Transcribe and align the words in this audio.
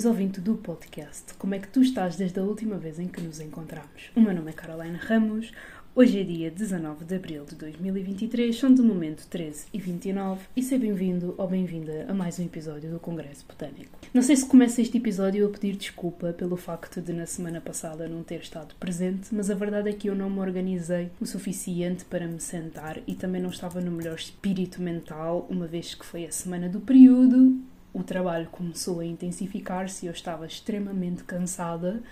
Saudações 0.00 0.04
ouvinte 0.04 0.40
do 0.40 0.54
podcast. 0.54 1.34
Como 1.34 1.54
é 1.54 1.58
que 1.58 1.68
tu 1.68 1.82
estás 1.82 2.16
desde 2.16 2.40
a 2.40 2.42
última 2.42 2.78
vez 2.78 2.98
em 2.98 3.06
que 3.06 3.20
nos 3.20 3.38
encontramos? 3.38 4.10
O 4.16 4.20
meu 4.20 4.34
nome 4.34 4.50
é 4.50 4.54
Carolina 4.54 4.98
Ramos. 4.98 5.52
Hoje 5.94 6.20
é 6.20 6.24
dia 6.24 6.50
19 6.50 7.04
de 7.04 7.16
abril 7.16 7.44
de 7.44 7.54
2023, 7.56 8.56
são 8.56 8.72
de 8.72 8.80
momento 8.80 9.26
13 9.28 9.66
e 9.74 9.78
29 9.78 10.40
e 10.56 10.62
seja 10.62 10.80
bem-vindo 10.80 11.34
ou 11.36 11.46
bem-vinda 11.46 12.06
a 12.08 12.14
mais 12.14 12.38
um 12.38 12.44
episódio 12.44 12.90
do 12.90 12.98
Congresso 12.98 13.44
Botânico. 13.46 13.98
Não 14.14 14.22
sei 14.22 14.36
se 14.36 14.46
começa 14.46 14.80
este 14.80 14.96
episódio 14.96 15.46
a 15.46 15.50
pedir 15.50 15.76
desculpa 15.76 16.32
pelo 16.32 16.56
facto 16.56 17.02
de 17.02 17.12
na 17.12 17.26
semana 17.26 17.60
passada 17.60 18.08
não 18.08 18.22
ter 18.22 18.40
estado 18.40 18.74
presente, 18.76 19.34
mas 19.34 19.50
a 19.50 19.54
verdade 19.54 19.90
é 19.90 19.92
que 19.92 20.08
eu 20.08 20.14
não 20.14 20.30
me 20.30 20.40
organizei 20.40 21.10
o 21.20 21.26
suficiente 21.26 22.04
para 22.06 22.26
me 22.26 22.40
sentar 22.40 22.98
e 23.06 23.14
também 23.14 23.42
não 23.42 23.50
estava 23.50 23.80
no 23.80 23.90
melhor 23.90 24.14
espírito 24.14 24.80
mental, 24.80 25.46
uma 25.50 25.66
vez 25.66 25.94
que 25.94 26.06
foi 26.06 26.24
a 26.24 26.32
semana 26.32 26.68
do 26.68 26.80
período 26.80 27.60
o 27.92 28.02
trabalho 28.02 28.48
começou 28.50 29.00
a 29.00 29.04
intensificar-se 29.04 30.06
e 30.06 30.08
eu 30.08 30.12
estava 30.12 30.46
extremamente 30.46 31.24
cansada 31.24 32.02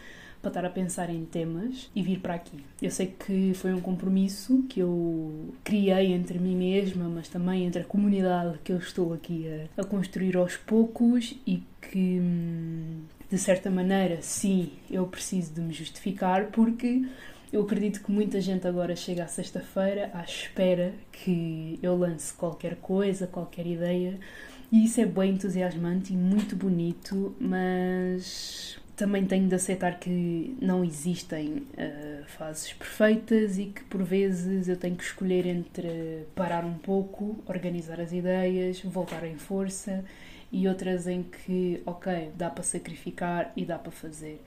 para 0.41 0.51
estar 0.51 0.65
a 0.65 0.71
pensar 0.71 1.11
em 1.11 1.25
temas 1.25 1.91
e 1.95 2.03
vir 2.03 2.21
para 2.21 2.35
aqui. 2.35 2.65
Eu 2.81 2.91
sei 2.91 3.07
que 3.07 3.53
foi 3.55 3.75
um 3.75 3.81
compromisso 3.81 4.65
que 4.69 4.81
eu 4.81 5.53
criei 5.65 6.13
entre 6.13 6.39
mim 6.39 6.57
mesma, 6.57 7.09
mas 7.09 7.29
também 7.29 7.65
entre 7.65 7.83
a 7.83 7.85
comunidade 7.85 8.59
que 8.63 8.73
eu 8.73 8.79
estou 8.79 9.13
aqui 9.13 9.47
a, 9.77 9.83
a 9.83 9.85
construir 9.85 10.37
aos 10.37 10.57
poucos 10.57 11.35
e 11.47 11.63
que, 11.81 12.21
hum, 12.21 13.01
de 13.31 13.39
certa 13.39 13.71
maneira, 13.71 14.23
sim, 14.23 14.71
eu 14.91 15.07
preciso 15.07 15.55
de 15.55 15.61
me 15.61 15.73
justificar 15.73 16.47
porque 16.47 17.05
eu 17.53 17.63
acredito 17.63 18.03
que 18.03 18.13
muita 18.13 18.41
gente 18.41 18.67
agora 18.67 18.95
chega 18.95 19.25
à 19.25 19.27
sexta-feira 19.27 20.11
à 20.15 20.23
espera 20.23 20.93
que 21.11 21.79
eu 21.83 21.97
lance 21.97 22.33
qualquer 22.33 22.77
coisa, 22.77 23.27
qualquer 23.27 23.67
ideia 23.67 24.21
e 24.71 24.85
isso 24.85 25.01
é 25.01 25.07
bem 25.07 25.33
entusiasmante 25.33 26.13
e 26.13 26.17
muito 26.17 26.55
bonito, 26.55 27.35
mas 27.41 28.79
também 28.99 29.25
tenho 29.25 29.49
de 29.49 29.55
aceitar 29.55 29.99
que 29.99 30.57
não 30.61 30.85
existem 30.85 31.59
uh, 31.59 32.25
fases 32.27 32.73
perfeitas 32.73 33.57
e 33.57 33.67
que 33.67 33.85
por 33.85 34.03
vezes 34.03 34.69
eu 34.69 34.77
tenho 34.77 34.97
que 34.97 35.05
escolher 35.05 35.47
entre 35.47 36.27
parar 36.35 36.65
um 36.65 36.75
pouco, 36.75 37.39
organizar 37.47 38.01
as 38.01 38.13
ideias, 38.13 38.83
voltar 38.83 39.25
em 39.25 39.37
força 39.37 40.05
e 40.51 40.67
outras 40.67 41.07
em 41.07 41.23
que, 41.23 41.81
ok, 41.87 42.33
dá 42.35 42.51
para 42.51 42.65
sacrificar 42.65 43.53
e 43.57 43.65
dá 43.65 43.79
para 43.79 43.93
fazer. 43.93 44.43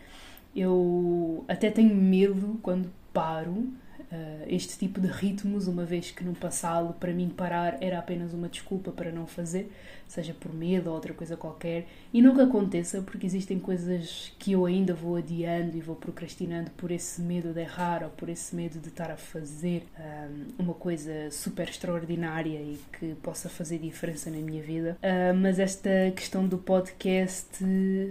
Eu 0.55 1.45
até 1.47 1.72
tenho 1.72 1.95
medo 1.95 2.59
quando 2.61 2.92
paro 3.14 3.69
uh, 4.12 4.45
este 4.48 4.78
tipo 4.78 5.00
de 5.00 5.08
ritmos, 5.08 5.67
uma 5.67 5.86
vez 5.86 6.12
que 6.12 6.23
no 6.23 6.34
passado 6.34 6.94
para 6.94 7.14
mim 7.14 7.30
parar 7.30 7.78
era 7.81 8.00
apenas 8.00 8.34
uma 8.34 8.50
desculpa 8.50 8.92
para 8.92 9.12
não 9.12 9.26
fazer, 9.26 9.72
seja 10.08 10.33
por 10.33 10.54
medo 10.54 10.88
ou 10.88 10.95
outra 10.95 11.14
coisa 11.14 11.38
qualquer, 11.38 11.88
e 12.14 12.21
nunca 12.21 12.44
aconteça 12.44 13.02
porque 13.02 13.26
existem 13.26 13.60
coisas 13.60 14.33
que 14.38 14.52
eu 14.52 14.66
ainda 14.66 14.94
vou 14.94 15.16
adiando 15.16 15.77
e 15.77 15.82
vou 15.82 15.95
procrastinando 15.95 16.71
por 16.71 16.92
esse 16.92 17.21
medo 17.21 17.54
de 17.54 17.61
errar 17.61 18.04
ou 18.04 18.10
por 18.10 18.30
esse 18.30 18.55
medo 18.55 18.80
de 18.80 18.89
estar 18.89 19.10
a 19.10 19.17
fazer 19.17 19.83
um, 19.98 20.02
eh, 20.02 20.30
uma 20.60 20.73
coisa 20.73 21.32
super 21.32 21.70
extraordinária 21.70 22.60
e 22.60 22.80
que 23.00 23.16
possa 23.16 23.50
fazer 23.50 23.77
diferença 23.77 24.30
na 24.30 24.38
minha 24.38 24.61
vida. 24.61 24.98
Uh, 25.02 25.33
mas 25.36 25.60
esta 25.60 25.89
questão 26.16 26.48
do 26.48 26.58
podcast 26.58 27.64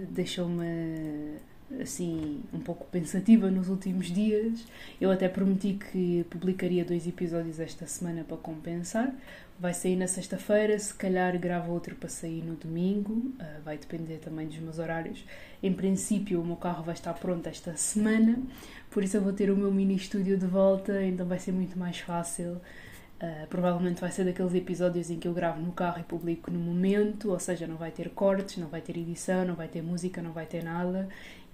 deixou-me 0.09 1.39
assim 1.79 2.41
um 2.53 2.59
pouco 2.59 2.85
pensativa 2.87 3.49
nos 3.49 3.69
últimos 3.69 4.07
dias. 4.07 4.65
Eu 4.99 5.11
até 5.11 5.29
prometi 5.29 5.73
que 5.73 6.25
publicaria 6.29 6.83
dois 6.83 7.07
episódios 7.07 7.59
esta 7.59 7.85
semana 7.85 8.23
para 8.23 8.37
compensar. 8.37 9.13
Vai 9.59 9.73
sair 9.75 9.95
na 9.95 10.07
sexta-feira, 10.07 10.77
se 10.79 10.91
calhar 10.93 11.37
gravo 11.37 11.71
outro 11.71 11.95
para 11.95 12.09
sair 12.09 12.43
no 12.43 12.55
domingo, 12.55 13.13
uh, 13.13 13.61
vai 13.63 13.77
depender 13.77 14.17
também 14.17 14.47
dos 14.47 14.57
meus 14.57 14.79
horários. 14.79 15.23
Em 15.61 15.71
princípio, 15.71 16.41
o 16.41 16.45
meu 16.45 16.55
carro 16.55 16.83
vai 16.83 16.95
estar 16.95 17.13
pronto 17.13 17.47
esta 17.47 17.77
semana, 17.77 18.39
por 18.89 19.03
isso 19.03 19.17
eu 19.17 19.21
vou 19.21 19.31
ter 19.31 19.51
o 19.51 19.55
meu 19.55 19.71
mini 19.71 19.95
estúdio 19.95 20.35
de 20.35 20.47
volta, 20.47 21.05
então 21.05 21.27
vai 21.27 21.37
ser 21.37 21.51
muito 21.51 21.77
mais 21.77 21.99
fácil. 21.99 22.59
Uh, 23.21 23.45
provavelmente 23.49 24.01
vai 24.01 24.11
ser 24.11 24.25
daqueles 24.25 24.55
episódios 24.55 25.11
em 25.11 25.19
que 25.19 25.27
eu 25.27 25.33
gravo 25.33 25.61
no 25.61 25.71
carro 25.71 25.99
e 25.99 26.03
publico 26.03 26.49
no 26.49 26.57
momento, 26.57 27.29
ou 27.29 27.37
seja, 27.37 27.67
não 27.67 27.75
vai 27.75 27.91
ter 27.91 28.09
cortes, 28.09 28.57
não 28.57 28.67
vai 28.67 28.81
ter 28.81 28.97
edição, 28.97 29.45
não 29.45 29.53
vai 29.53 29.67
ter 29.67 29.83
música, 29.83 30.23
não 30.23 30.31
vai 30.31 30.47
ter 30.47 30.63
nada 30.63 31.07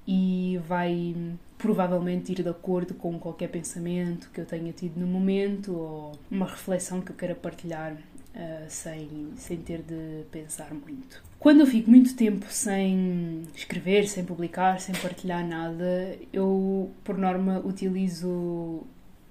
e 0.08 0.60
vai 0.68 1.16
provavelmente 1.58 2.32
ir 2.32 2.42
de 2.42 2.50
acordo 2.50 2.94
com 2.94 3.20
qualquer 3.20 3.50
pensamento 3.50 4.30
que 4.32 4.40
eu 4.40 4.46
tenha 4.46 4.72
tido 4.72 5.00
no 5.00 5.08
momento 5.08 5.76
ou 5.76 6.20
uma 6.32 6.46
reflexão 6.46 7.02
que 7.02 7.12
eu 7.12 7.16
queira 7.16 7.36
partilhar 7.36 7.94
uh, 7.94 8.66
sem, 8.70 9.10
sem 9.36 9.58
ter 9.58 9.82
de 9.82 10.24
pensar 10.32 10.74
muito. 10.74 11.22
Quando 11.40 11.62
eu 11.62 11.68
fico 11.68 11.90
muito 11.90 12.16
tempo 12.16 12.46
sem 12.50 13.44
escrever, 13.56 14.08
sem 14.08 14.24
publicar, 14.24 14.80
sem 14.80 14.96
partilhar 14.96 15.46
nada, 15.46 16.18
eu, 16.32 16.92
por 17.04 17.18
norma, 17.18 17.60
utilizo 17.60 18.84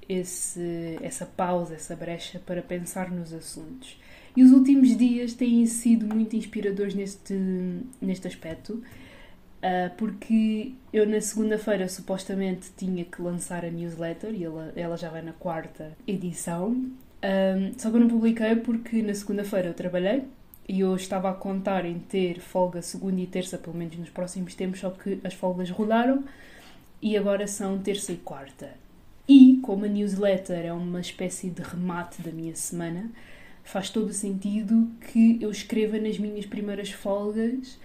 esse, 0.08 0.98
essa 1.00 1.24
pausa, 1.24 1.74
essa 1.74 1.96
brecha 1.96 2.40
para 2.44 2.60
pensar 2.60 3.10
nos 3.10 3.32
assuntos. 3.32 3.98
E 4.36 4.42
os 4.42 4.50
últimos 4.50 4.96
dias 4.96 5.32
têm 5.32 5.64
sido 5.66 6.06
muito 6.14 6.36
inspiradores 6.36 6.94
neste, 6.94 7.34
neste 8.00 8.28
aspecto 8.28 8.82
Uh, 9.66 9.90
porque 9.96 10.74
eu 10.92 11.04
na 11.08 11.20
segunda-feira 11.20 11.88
supostamente 11.88 12.70
tinha 12.76 13.04
que 13.04 13.20
lançar 13.20 13.64
a 13.64 13.70
newsletter 13.70 14.32
e 14.32 14.44
ela, 14.44 14.72
ela 14.76 14.96
já 14.96 15.10
vai 15.10 15.22
na 15.22 15.32
quarta 15.32 15.90
edição. 16.06 16.70
Um, 16.70 17.72
só 17.76 17.90
que 17.90 17.96
eu 17.96 18.00
não 18.00 18.08
publiquei 18.08 18.54
porque 18.54 19.02
na 19.02 19.12
segunda-feira 19.12 19.68
eu 19.68 19.74
trabalhei 19.74 20.22
e 20.68 20.80
eu 20.80 20.94
estava 20.94 21.30
a 21.30 21.34
contar 21.34 21.84
em 21.84 21.98
ter 21.98 22.38
folga 22.38 22.80
segunda 22.80 23.20
e 23.20 23.26
terça, 23.26 23.58
pelo 23.58 23.76
menos 23.76 23.96
nos 23.96 24.10
próximos 24.10 24.54
tempos, 24.54 24.78
só 24.78 24.90
que 24.90 25.18
as 25.24 25.34
folgas 25.34 25.68
rolaram 25.68 26.22
e 27.02 27.16
agora 27.16 27.48
são 27.48 27.76
terça 27.78 28.12
e 28.12 28.16
quarta. 28.18 28.70
E 29.28 29.58
como 29.62 29.84
a 29.84 29.88
newsletter 29.88 30.64
é 30.64 30.72
uma 30.72 31.00
espécie 31.00 31.50
de 31.50 31.62
remate 31.62 32.22
da 32.22 32.30
minha 32.30 32.54
semana, 32.54 33.10
faz 33.64 33.90
todo 33.90 34.10
o 34.10 34.12
sentido 34.12 34.88
que 35.12 35.38
eu 35.40 35.50
escreva 35.50 35.98
nas 35.98 36.18
minhas 36.18 36.46
primeiras 36.46 36.92
folgas 36.92 37.78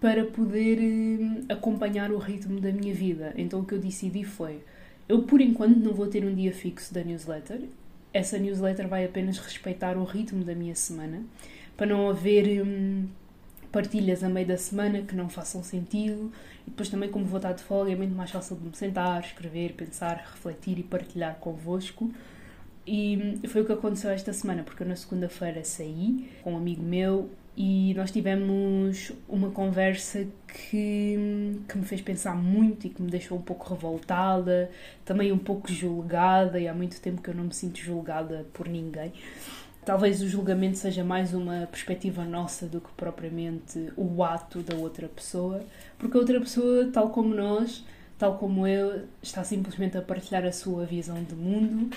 para 0.00 0.24
poder 0.24 0.78
eh, 0.80 1.52
acompanhar 1.52 2.10
o 2.10 2.18
ritmo 2.18 2.60
da 2.60 2.72
minha 2.72 2.94
vida. 2.94 3.32
Então 3.36 3.60
o 3.60 3.64
que 3.64 3.74
eu 3.74 3.78
decidi 3.78 4.24
foi: 4.24 4.60
eu 5.08 5.22
por 5.22 5.40
enquanto 5.40 5.76
não 5.76 5.92
vou 5.92 6.06
ter 6.06 6.24
um 6.24 6.34
dia 6.34 6.52
fixo 6.52 6.92
da 6.92 7.02
newsletter. 7.02 7.62
Essa 8.12 8.38
newsletter 8.38 8.88
vai 8.88 9.04
apenas 9.04 9.38
respeitar 9.38 9.96
o 9.96 10.04
ritmo 10.04 10.44
da 10.44 10.54
minha 10.54 10.74
semana, 10.74 11.22
para 11.76 11.86
não 11.86 12.08
haver 12.08 12.62
hum, 12.62 13.06
partilhas 13.70 14.24
a 14.24 14.28
meio 14.28 14.46
da 14.46 14.56
semana 14.56 15.02
que 15.02 15.14
não 15.14 15.28
façam 15.28 15.62
sentido. 15.62 16.32
E 16.66 16.70
depois 16.70 16.88
também, 16.88 17.10
como 17.10 17.24
vou 17.24 17.38
estar 17.38 17.52
de 17.52 17.62
folga, 17.62 17.92
é 17.92 17.96
muito 17.96 18.14
mais 18.14 18.30
fácil 18.30 18.56
de 18.56 18.64
me 18.64 18.74
sentar, 18.74 19.22
escrever, 19.22 19.74
pensar, 19.74 20.16
refletir 20.16 20.78
e 20.78 20.82
partilhar 20.82 21.36
convosco. 21.36 22.10
E 22.86 23.38
foi 23.48 23.62
o 23.62 23.64
que 23.66 23.72
aconteceu 23.72 24.10
esta 24.10 24.32
semana, 24.32 24.62
porque 24.62 24.82
eu 24.82 24.86
na 24.86 24.96
segunda-feira 24.96 25.62
saí 25.62 26.30
com 26.42 26.54
um 26.54 26.56
amigo 26.56 26.82
meu 26.82 27.28
e 27.60 27.92
nós 27.94 28.12
tivemos 28.12 29.10
uma 29.28 29.50
conversa 29.50 30.24
que, 30.46 31.58
que 31.68 31.76
me 31.76 31.84
fez 31.84 32.00
pensar 32.00 32.36
muito 32.36 32.86
e 32.86 32.90
que 32.90 33.02
me 33.02 33.10
deixou 33.10 33.36
um 33.36 33.42
pouco 33.42 33.68
revoltada, 33.74 34.70
também 35.04 35.32
um 35.32 35.38
pouco 35.38 35.66
julgada, 35.68 36.60
e 36.60 36.68
há 36.68 36.72
muito 36.72 37.00
tempo 37.00 37.20
que 37.20 37.30
eu 37.30 37.34
não 37.34 37.42
me 37.42 37.52
sinto 37.52 37.80
julgada 37.80 38.46
por 38.52 38.68
ninguém. 38.68 39.12
Talvez 39.84 40.22
o 40.22 40.28
julgamento 40.28 40.78
seja 40.78 41.02
mais 41.02 41.34
uma 41.34 41.66
perspectiva 41.66 42.24
nossa 42.24 42.64
do 42.68 42.80
que 42.80 42.92
propriamente 42.92 43.92
o 43.96 44.22
ato 44.22 44.60
da 44.60 44.76
outra 44.76 45.08
pessoa, 45.08 45.60
porque 45.98 46.16
a 46.16 46.20
outra 46.20 46.38
pessoa, 46.38 46.88
tal 46.92 47.10
como 47.10 47.34
nós, 47.34 47.84
tal 48.16 48.38
como 48.38 48.68
eu, 48.68 49.02
está 49.20 49.42
simplesmente 49.42 49.98
a 49.98 50.02
partilhar 50.02 50.44
a 50.44 50.52
sua 50.52 50.86
visão 50.86 51.24
de 51.24 51.34
mundo, 51.34 51.90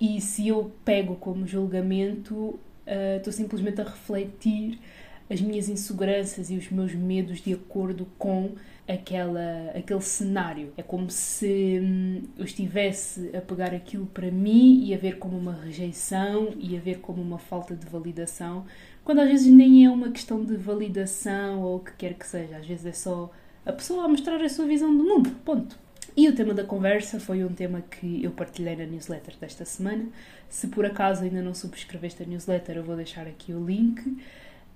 e 0.00 0.20
se 0.20 0.48
eu 0.48 0.72
pego 0.84 1.14
como 1.14 1.46
julgamento, 1.46 2.34
uh, 2.34 3.18
estou 3.18 3.32
simplesmente 3.32 3.80
a 3.80 3.84
refletir 3.84 4.80
as 5.28 5.40
minhas 5.40 5.68
inseguranças 5.68 6.50
e 6.50 6.56
os 6.56 6.70
meus 6.70 6.94
medos 6.94 7.40
de 7.40 7.54
acordo 7.54 8.06
com 8.18 8.52
aquela, 8.86 9.70
aquele 9.74 10.00
cenário. 10.00 10.72
É 10.76 10.82
como 10.82 11.10
se 11.10 11.80
hum, 11.82 12.22
eu 12.36 12.44
estivesse 12.44 13.30
a 13.34 13.40
pegar 13.40 13.74
aquilo 13.74 14.06
para 14.06 14.30
mim 14.30 14.84
e 14.84 14.94
a 14.94 14.98
ver 14.98 15.18
como 15.18 15.36
uma 15.36 15.54
rejeição 15.54 16.54
e 16.58 16.76
a 16.76 16.80
ver 16.80 16.98
como 16.98 17.22
uma 17.22 17.38
falta 17.38 17.74
de 17.74 17.86
validação, 17.86 18.66
quando 19.02 19.20
às 19.20 19.28
vezes 19.28 19.52
nem 19.52 19.84
é 19.84 19.90
uma 19.90 20.10
questão 20.10 20.44
de 20.44 20.56
validação 20.56 21.62
ou 21.62 21.76
o 21.76 21.80
que 21.80 21.92
quer 21.92 22.14
que 22.14 22.26
seja, 22.26 22.56
às 22.56 22.66
vezes 22.66 22.86
é 22.86 22.92
só 22.92 23.30
a 23.64 23.72
pessoa 23.72 24.04
a 24.04 24.08
mostrar 24.08 24.42
a 24.42 24.48
sua 24.48 24.66
visão 24.66 24.96
do 24.96 25.04
mundo. 25.04 25.30
Ponto. 25.44 25.78
E 26.16 26.28
o 26.28 26.34
tema 26.34 26.54
da 26.54 26.62
conversa 26.62 27.18
foi 27.18 27.42
um 27.42 27.52
tema 27.52 27.80
que 27.80 28.22
eu 28.22 28.30
partilhei 28.30 28.76
na 28.76 28.84
newsletter 28.84 29.34
desta 29.40 29.64
semana. 29.64 30.06
Se 30.48 30.68
por 30.68 30.86
acaso 30.86 31.24
ainda 31.24 31.42
não 31.42 31.54
subscreveste 31.54 32.22
a 32.22 32.26
newsletter, 32.26 32.76
eu 32.76 32.84
vou 32.84 32.94
deixar 32.94 33.26
aqui 33.26 33.52
o 33.52 33.64
link. 33.64 34.16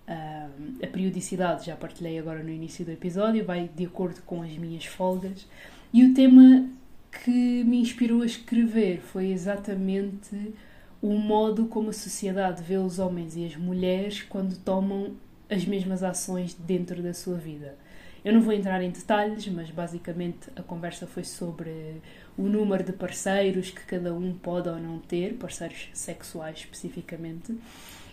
Uh, 0.08 0.82
a 0.82 0.87
periodicidade, 0.87 1.66
já 1.66 1.76
partilhei 1.76 2.19
agora 2.19 2.43
no 2.43 2.49
início 2.49 2.82
do 2.82 2.90
episódio, 2.90 3.44
vai 3.44 3.69
de 3.76 3.84
acordo 3.84 4.22
com 4.22 4.40
as 4.40 4.56
minhas 4.56 4.87
folgas. 4.87 5.46
E 5.93 6.02
o 6.02 6.14
tema 6.14 6.66
que 7.12 7.62
me 7.64 7.78
inspirou 7.78 8.22
a 8.22 8.26
escrever 8.26 9.00
foi 9.00 9.31
exatamente 9.31 10.55
o 11.02 11.12
modo 11.12 11.66
como 11.66 11.90
a 11.90 11.93
sociedade 11.93 12.62
vê 12.62 12.76
os 12.76 12.99
homens 12.99 13.37
e 13.37 13.44
as 13.44 13.56
mulheres 13.56 14.22
quando 14.22 14.56
tomam 14.58 15.12
as 15.49 15.64
mesmas 15.64 16.02
ações 16.02 16.54
dentro 16.54 17.02
da 17.02 17.14
sua 17.14 17.37
vida. 17.37 17.76
Eu 18.25 18.32
não 18.32 18.40
vou 18.40 18.52
entrar 18.52 18.82
em 18.82 18.90
detalhes, 18.90 19.46
mas 19.49 19.70
basicamente 19.70 20.50
a 20.56 20.62
conversa 20.62 21.06
foi 21.06 21.25
sobre 21.25 22.00
o 22.38 22.43
número 22.43 22.85
de 22.85 22.93
parceiros 22.93 23.70
que 23.70 23.85
cada 23.85 24.14
um 24.14 24.32
pode 24.32 24.69
ou 24.69 24.79
não 24.79 25.00
ter, 25.00 25.35
parceiros 25.35 25.88
sexuais 25.93 26.58
especificamente. 26.58 27.52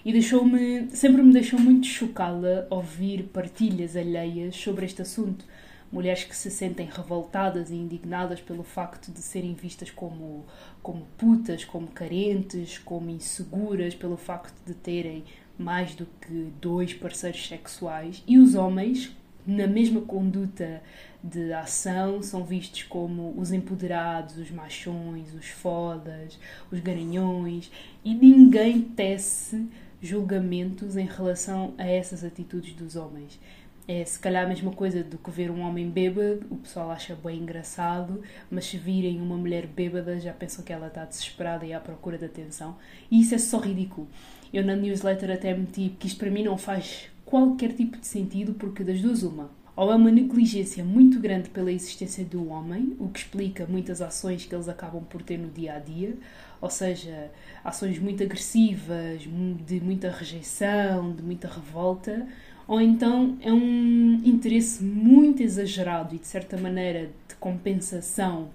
E 0.04 0.12
deixou-me, 0.12 0.89
sempre 0.89 1.22
me 1.22 1.31
deixou 1.31 1.60
muito 1.60 1.86
chocada 1.86 2.68
ouvir 2.72 3.24
partilhas 3.31 3.95
alheias 3.95 4.56
sobre 4.56 4.86
este 4.86 5.04
assunto. 5.04 5.45
Mulheres 5.92 6.24
que 6.24 6.36
se 6.36 6.50
sentem 6.50 6.89
revoltadas 6.92 7.69
e 7.69 7.75
indignadas 7.75 8.42
pelo 8.42 8.63
facto 8.63 9.12
de 9.12 9.19
serem 9.19 9.54
vistas 9.54 9.92
como, 9.92 10.44
como 10.81 11.06
putas, 11.18 11.63
como 11.63 11.88
carentes, 11.88 12.80
como 12.80 13.10
inseguras, 13.12 13.94
pelo 13.94 14.18
facto 14.18 14.56
de 14.66 14.74
terem 14.74 15.24
mais 15.57 15.94
do 15.95 16.07
que 16.19 16.51
dois 16.60 16.94
parceiros 16.94 17.48
sexuais. 17.48 18.24
E 18.27 18.39
os 18.39 18.56
homens 18.56 19.16
na 19.45 19.68
mesma 19.68 20.01
conduta 20.01 20.81
de 21.24 21.53
ação 21.53 22.21
são 22.21 22.44
vistos 22.44 22.83
como 22.83 23.33
os 23.38 23.51
empoderados, 23.51 24.38
os 24.38 24.51
machões, 24.51 25.33
os 25.33 25.47
fodas, 25.47 26.39
os 26.71 26.80
garanhões 26.80 27.71
e 28.03 28.13
ninguém 28.13 28.81
tece 28.81 29.68
julgamentos 30.01 30.97
em 30.97 31.06
relação 31.06 31.74
a 31.77 31.86
essas 31.86 32.24
atitudes 32.24 32.74
dos 32.74 32.95
homens. 32.95 33.39
É 33.88 34.03
se 34.03 34.18
calhar 34.18 34.45
a 34.45 34.47
mesma 34.47 34.71
coisa 34.71 35.03
do 35.03 35.18
que 35.18 35.30
ver 35.30 35.51
um 35.51 35.62
homem 35.62 35.88
bêbado, 35.89 36.45
o 36.50 36.56
pessoal 36.56 36.89
acha 36.89 37.15
bem 37.15 37.39
engraçado, 37.39 38.21
mas 38.50 38.65
se 38.65 38.77
virem 38.77 39.21
uma 39.21 39.38
mulher 39.38 39.68
bêbada 39.68 40.19
já 40.19 40.33
pensam 40.33 40.65
que 40.65 40.74
ela 40.74 40.88
está 40.88 41.06
desesperada 41.06 41.65
e 41.65 41.74
à 41.74 41.80
procura 41.80 42.18
de 42.18 42.25
atenção. 42.25 42.75
E 43.12 43.21
isso 43.21 43.36
é 43.36 43.38
só 43.38 43.59
ridículo. 43.59 44.07
Eu 44.51 44.65
na 44.65 44.75
newsletter 44.75 45.30
até 45.30 45.53
meti 45.53 45.95
que 46.00 46.07
isto 46.07 46.18
para 46.18 46.31
mim 46.31 46.44
não 46.44 46.57
faz 46.57 47.12
qualquer 47.35 47.73
tipo 47.73 47.97
de 47.97 48.07
sentido, 48.07 48.53
porque 48.53 48.81
das 48.81 49.01
duas, 49.01 49.21
uma. 49.21 49.49
Ou 49.75 49.91
é 49.91 49.95
uma 49.95 50.09
negligência 50.09 50.85
muito 50.85 51.19
grande 51.19 51.49
pela 51.49 51.69
existência 51.69 52.23
do 52.23 52.47
homem, 52.47 52.95
o 52.97 53.09
que 53.09 53.19
explica 53.19 53.67
muitas 53.67 54.01
ações 54.01 54.45
que 54.45 54.55
eles 54.55 54.69
acabam 54.69 55.03
por 55.03 55.21
ter 55.21 55.37
no 55.37 55.49
dia 55.49 55.73
a 55.73 55.79
dia, 55.79 56.15
ou 56.61 56.69
seja, 56.69 57.29
ações 57.61 57.99
muito 57.99 58.23
agressivas, 58.23 59.23
de 59.67 59.81
muita 59.81 60.09
rejeição, 60.11 61.13
de 61.13 61.21
muita 61.21 61.49
revolta, 61.49 62.25
ou 62.65 62.79
então 62.79 63.38
é 63.41 63.51
um 63.51 64.21
interesse 64.23 64.81
muito 64.81 65.43
exagerado 65.43 66.15
e 66.15 66.19
de 66.19 66.27
certa 66.27 66.55
maneira 66.55 67.09
de 67.27 67.35
compensação 67.35 68.47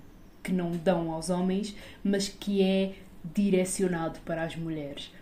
que 0.43 0.53
não 0.53 0.71
dão 0.71 1.13
aos 1.13 1.29
homens, 1.29 1.77
mas 2.03 2.31
que 2.31 2.63
é 2.63 2.95
direcionado 3.35 4.21
para 4.21 4.43
as 4.43 4.57
mulheres 4.57 5.13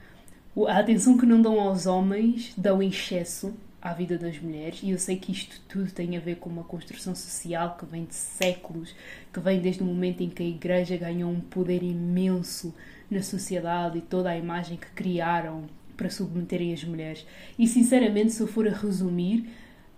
a 0.66 0.78
atenção 0.78 1.16
que 1.16 1.26
não 1.26 1.40
dão 1.40 1.60
aos 1.60 1.86
homens 1.86 2.52
dão 2.56 2.82
em 2.82 2.88
excesso 2.88 3.54
à 3.80 3.92
vida 3.92 4.18
das 4.18 4.38
mulheres, 4.40 4.80
e 4.82 4.90
eu 4.90 4.98
sei 4.98 5.16
que 5.16 5.30
isto 5.30 5.60
tudo 5.68 5.90
tem 5.92 6.16
a 6.16 6.20
ver 6.20 6.36
com 6.36 6.50
uma 6.50 6.64
construção 6.64 7.14
social 7.14 7.76
que 7.78 7.86
vem 7.86 8.04
de 8.04 8.14
séculos, 8.14 8.94
que 9.32 9.38
vem 9.38 9.60
desde 9.60 9.82
o 9.82 9.86
momento 9.86 10.20
em 10.22 10.28
que 10.28 10.42
a 10.42 10.46
Igreja 10.46 10.96
ganhou 10.96 11.30
um 11.30 11.40
poder 11.40 11.82
imenso 11.82 12.74
na 13.10 13.22
sociedade 13.22 13.98
e 13.98 14.00
toda 14.00 14.30
a 14.30 14.36
imagem 14.36 14.76
que 14.76 14.90
criaram 14.90 15.64
para 15.96 16.10
submeterem 16.10 16.72
as 16.72 16.82
mulheres. 16.84 17.26
E 17.58 17.66
sinceramente, 17.66 18.32
se 18.32 18.40
eu 18.40 18.46
for 18.46 18.66
a 18.66 18.72
resumir 18.72 19.48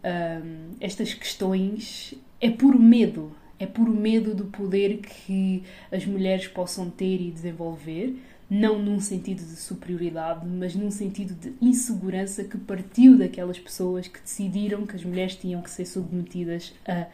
um, 0.04 0.74
estas 0.80 1.14
questões, 1.14 2.14
é 2.40 2.50
por 2.50 2.78
medo. 2.78 3.32
É 3.58 3.66
por 3.66 3.88
medo 3.90 4.34
do 4.34 4.46
poder 4.46 4.98
que 4.98 5.62
as 5.92 6.06
mulheres 6.06 6.48
possam 6.48 6.88
ter 6.88 7.20
e 7.20 7.30
desenvolver 7.30 8.16
não 8.50 8.80
num 8.80 8.98
sentido 8.98 9.38
de 9.38 9.54
superioridade, 9.54 10.44
mas 10.44 10.74
num 10.74 10.90
sentido 10.90 11.34
de 11.34 11.54
insegurança 11.64 12.42
que 12.42 12.58
partiu 12.58 13.16
daquelas 13.16 13.60
pessoas 13.60 14.08
que 14.08 14.20
decidiram 14.20 14.84
que 14.84 14.96
as 14.96 15.04
mulheres 15.04 15.36
tinham 15.36 15.62
que 15.62 15.70
ser 15.70 15.86
submetidas 15.86 16.74
a 16.84 17.06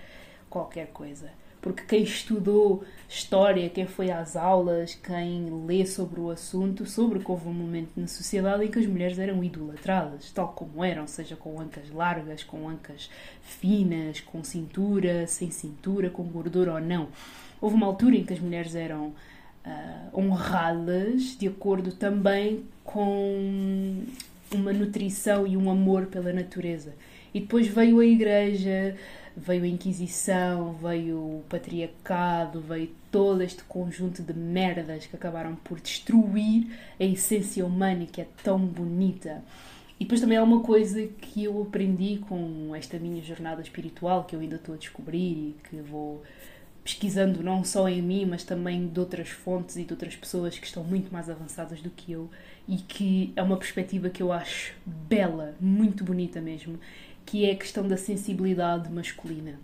qualquer 0.48 0.86
coisa. 0.86 1.30
Porque 1.60 1.82
quem 1.82 2.04
estudou 2.04 2.84
história, 3.08 3.68
quem 3.68 3.86
foi 3.86 4.10
às 4.10 4.36
aulas, 4.36 4.94
quem 4.94 5.50
lê 5.66 5.84
sobre 5.84 6.20
o 6.20 6.30
assunto, 6.30 6.86
sobre 6.86 7.18
que 7.18 7.30
houve 7.30 7.48
um 7.48 7.52
momento 7.52 7.90
na 7.96 8.06
sociedade 8.06 8.64
em 8.64 8.70
que 8.70 8.78
as 8.78 8.86
mulheres 8.86 9.18
eram 9.18 9.42
idolatradas, 9.42 10.30
tal 10.30 10.48
como 10.52 10.84
eram, 10.84 11.06
seja 11.06 11.36
com 11.36 11.60
ancas 11.60 11.90
largas, 11.90 12.44
com 12.44 12.68
ancas 12.68 13.10
finas, 13.42 14.20
com 14.20 14.42
cintura, 14.44 15.26
sem 15.26 15.50
cintura, 15.50 16.08
com 16.08 16.22
gordura 16.22 16.74
ou 16.74 16.80
não. 16.80 17.08
Houve 17.60 17.74
uma 17.74 17.86
altura 17.86 18.16
em 18.16 18.24
que 18.24 18.32
as 18.32 18.40
mulheres 18.40 18.74
eram 18.74 19.12
uh, 19.66 20.18
honradas 20.18 21.36
de 21.38 21.48
acordo 21.48 21.92
também 21.92 22.64
com 22.84 24.04
uma 24.54 24.72
nutrição 24.72 25.46
e 25.46 25.56
um 25.56 25.70
amor 25.70 26.06
pela 26.06 26.32
natureza. 26.32 26.94
E 27.34 27.40
depois 27.40 27.66
veio 27.66 28.00
a 28.00 28.06
Igreja, 28.06 28.96
veio 29.36 29.64
a 29.64 29.68
Inquisição, 29.68 30.72
veio 30.74 31.16
o 31.18 31.44
patriarcado, 31.48 32.60
veio 32.60 32.90
todo 33.10 33.42
este 33.42 33.62
conjunto 33.64 34.22
de 34.22 34.32
merdas 34.32 35.06
que 35.06 35.16
acabaram 35.16 35.54
por 35.56 35.80
destruir 35.80 36.66
a 36.98 37.04
essência 37.04 37.66
humana 37.66 38.06
que 38.06 38.20
é 38.20 38.26
tão 38.42 38.58
bonita. 38.58 39.42
E 39.98 40.04
depois 40.04 40.20
também 40.20 40.36
há 40.38 40.42
uma 40.42 40.60
coisa 40.60 41.06
que 41.06 41.44
eu 41.44 41.62
aprendi 41.62 42.18
com 42.28 42.74
esta 42.74 42.98
minha 42.98 43.22
jornada 43.22 43.62
espiritual 43.62 44.24
que 44.24 44.36
eu 44.36 44.40
ainda 44.40 44.56
estou 44.56 44.74
a 44.74 44.78
descobrir 44.78 45.32
e 45.32 45.56
que 45.68 45.76
vou 45.76 46.22
pesquisando 46.86 47.42
não 47.42 47.64
só 47.64 47.88
em 47.88 48.00
mim, 48.00 48.24
mas 48.24 48.44
também 48.44 48.86
de 48.86 49.00
outras 49.00 49.28
fontes 49.28 49.74
e 49.74 49.82
de 49.82 49.92
outras 49.92 50.14
pessoas 50.14 50.56
que 50.56 50.68
estão 50.68 50.84
muito 50.84 51.12
mais 51.12 51.28
avançadas 51.28 51.82
do 51.82 51.90
que 51.90 52.12
eu 52.12 52.30
e 52.68 52.76
que 52.76 53.32
é 53.34 53.42
uma 53.42 53.56
perspectiva 53.56 54.08
que 54.08 54.22
eu 54.22 54.30
acho 54.30 54.72
bela, 54.86 55.56
muito 55.60 56.04
bonita 56.04 56.40
mesmo, 56.40 56.78
que 57.24 57.44
é 57.44 57.50
a 57.50 57.56
questão 57.56 57.88
da 57.88 57.96
sensibilidade 57.96 58.88
masculina. 58.88 59.58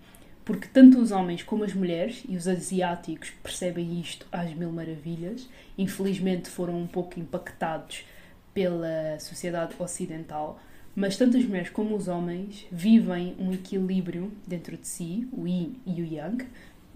Porque 0.45 0.67
tanto 0.67 0.99
os 0.99 1.13
homens 1.13 1.45
como 1.45 1.63
as 1.63 1.73
mulheres, 1.73 2.25
e 2.29 2.37
os 2.37 2.49
asiáticos 2.49 3.31
percebem 3.41 4.01
isto 4.01 4.27
às 4.33 4.53
mil 4.53 4.73
maravilhas, 4.73 5.49
infelizmente 5.79 6.51
foram 6.51 6.77
um 6.77 6.89
pouco 6.89 7.21
impactados 7.21 8.05
pela 8.53 9.17
sociedade 9.21 9.77
ocidental, 9.79 10.61
mas 10.95 11.17
tanto 11.17 11.37
as 11.37 11.45
mulheres 11.45 11.71
como 11.71 11.95
os 11.95 12.09
homens 12.09 12.67
vivem 12.71 13.37
um 13.39 13.53
equilíbrio 13.53 14.33
dentro 14.45 14.77
de 14.77 14.89
si, 14.89 15.29
o 15.33 15.47
yin 15.47 15.77
e 15.87 16.03
o 16.03 16.05
yang, 16.05 16.45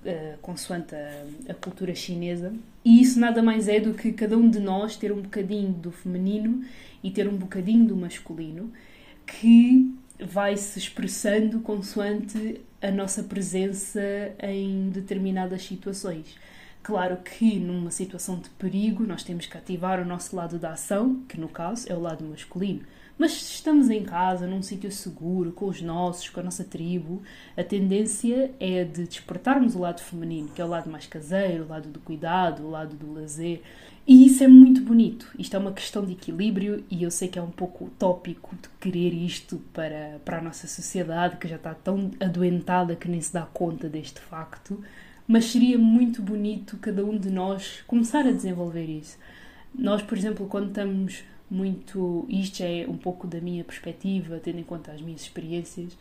uh, 0.06 0.38
consoante 0.38 0.94
a, 0.94 1.24
a, 1.50 1.54
cultura 1.54 1.94
chinesa. 1.94 2.52
E 2.84 3.02
isso 3.02 3.18
nada 3.18 3.42
mais 3.42 3.68
é 3.68 3.80
do 3.80 3.92
que 3.94 4.12
cada 4.12 4.36
um 4.36 4.48
de 4.48 4.60
nós 4.60 4.96
ter 4.96 5.12
um 5.12 5.20
bocadinho 5.20 5.72
do 5.72 5.90
feminino 5.90 6.64
e 7.02 7.10
ter 7.10 7.28
um 7.28 7.36
bocadinho 7.36 7.86
do 7.86 7.96
masculino 7.96 8.72
que 9.26 9.92
vai 10.18 10.56
se 10.56 10.78
expressando 10.78 11.60
consoante 11.60 12.60
a 12.80 12.90
nossa 12.90 13.22
presença 13.22 14.00
em 14.40 14.88
determinadas 14.90 15.62
situações. 15.62 16.36
Claro 16.82 17.16
que 17.16 17.58
numa 17.58 17.90
situação 17.90 18.38
de 18.38 18.48
perigo 18.50 19.04
nós 19.04 19.24
temos 19.24 19.46
que 19.46 19.58
ativar 19.58 20.00
o 20.00 20.04
nosso 20.04 20.36
lado 20.36 20.56
da 20.58 20.72
ação, 20.72 21.22
que 21.28 21.38
no 21.38 21.48
caso 21.48 21.90
é 21.90 21.94
o 21.94 22.00
lado 22.00 22.24
masculino. 22.24 22.82
Mas 23.18 23.32
se 23.32 23.54
estamos 23.54 23.88
em 23.88 24.02
casa, 24.04 24.46
num 24.46 24.60
sítio 24.60 24.92
seguro, 24.92 25.50
com 25.50 25.66
os 25.66 25.80
nossos, 25.80 26.28
com 26.28 26.40
a 26.40 26.42
nossa 26.42 26.64
tribo, 26.64 27.22
a 27.56 27.64
tendência 27.64 28.50
é 28.60 28.84
de 28.84 29.04
despertarmos 29.04 29.74
o 29.74 29.80
lado 29.80 30.02
feminino, 30.02 30.48
que 30.48 30.60
é 30.60 30.64
o 30.64 30.68
lado 30.68 30.90
mais 30.90 31.06
caseiro, 31.06 31.64
o 31.64 31.68
lado 31.68 31.88
do 31.88 31.98
cuidado, 31.98 32.62
o 32.62 32.70
lado 32.70 32.94
do 32.94 33.14
lazer. 33.14 33.62
E 34.06 34.26
isso 34.26 34.44
é 34.44 34.48
muito 34.48 34.82
bonito. 34.82 35.32
Isto 35.38 35.56
é 35.56 35.58
uma 35.58 35.72
questão 35.72 36.04
de 36.04 36.12
equilíbrio 36.12 36.84
e 36.90 37.02
eu 37.02 37.10
sei 37.10 37.26
que 37.26 37.38
é 37.38 37.42
um 37.42 37.50
pouco 37.50 37.86
utópico 37.86 38.54
de 38.54 38.68
querer 38.80 39.14
isto 39.14 39.62
para, 39.72 40.20
para 40.22 40.38
a 40.38 40.42
nossa 40.42 40.66
sociedade, 40.66 41.38
que 41.38 41.48
já 41.48 41.56
está 41.56 41.74
tão 41.74 42.10
adoentada 42.20 42.94
que 42.94 43.08
nem 43.08 43.20
se 43.20 43.32
dá 43.32 43.42
conta 43.42 43.88
deste 43.88 44.20
facto. 44.20 44.84
Mas 45.26 45.46
seria 45.46 45.78
muito 45.78 46.20
bonito 46.20 46.76
cada 46.76 47.04
um 47.04 47.16
de 47.18 47.30
nós 47.30 47.82
começar 47.86 48.26
a 48.26 48.30
desenvolver 48.30 48.84
isso. 48.84 49.18
Nós, 49.74 50.02
por 50.02 50.16
exemplo, 50.16 50.46
quando 50.46 50.68
estamos 50.68 51.24
muito. 51.50 52.26
Isto 52.28 52.62
é 52.62 52.86
um 52.88 52.96
pouco 52.96 53.26
da 53.26 53.40
minha 53.40 53.64
perspectiva, 53.64 54.40
tendo 54.42 54.58
em 54.58 54.64
conta 54.64 54.92
as 54.92 55.00
minhas 55.00 55.22
experiências. 55.22 55.96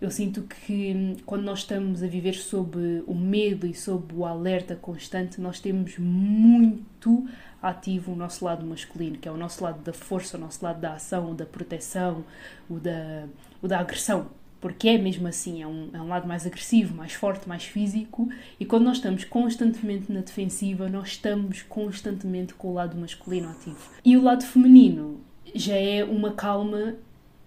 Eu 0.00 0.10
sinto 0.10 0.42
que 0.42 0.94
hum, 0.94 1.16
quando 1.26 1.42
nós 1.42 1.60
estamos 1.60 2.02
a 2.02 2.06
viver 2.06 2.34
sob 2.34 3.02
o 3.06 3.14
medo 3.14 3.66
e 3.66 3.74
sob 3.74 4.14
o 4.14 4.24
alerta 4.24 4.76
constante, 4.76 5.40
nós 5.40 5.58
temos 5.58 5.98
muito 5.98 7.26
ativo 7.60 8.12
o 8.12 8.16
nosso 8.16 8.44
lado 8.44 8.64
masculino, 8.64 9.18
que 9.18 9.28
é 9.28 9.32
o 9.32 9.36
nosso 9.36 9.64
lado 9.64 9.82
da 9.82 9.92
força, 9.92 10.36
o 10.36 10.40
nosso 10.40 10.64
lado 10.64 10.80
da 10.80 10.94
ação, 10.94 11.34
da 11.34 11.44
proteção, 11.44 12.24
o 12.70 12.78
da, 12.78 13.26
o 13.60 13.66
da 13.66 13.80
agressão 13.80 14.28
porque 14.60 14.88
é 14.88 14.98
mesmo 14.98 15.28
assim, 15.28 15.62
é 15.62 15.66
um, 15.66 15.90
é 15.92 16.00
um 16.00 16.08
lado 16.08 16.26
mais 16.26 16.46
agressivo, 16.46 16.94
mais 16.94 17.12
forte, 17.12 17.48
mais 17.48 17.64
físico, 17.64 18.28
e 18.58 18.64
quando 18.64 18.84
nós 18.84 18.96
estamos 18.96 19.24
constantemente 19.24 20.10
na 20.12 20.20
defensiva, 20.20 20.88
nós 20.88 21.08
estamos 21.08 21.62
constantemente 21.62 22.54
com 22.54 22.68
o 22.68 22.74
lado 22.74 22.96
masculino 22.96 23.48
ativo. 23.50 23.90
E 24.04 24.16
o 24.16 24.22
lado 24.22 24.44
feminino 24.44 25.20
já 25.54 25.76
é 25.76 26.04
uma 26.04 26.32
calma 26.32 26.96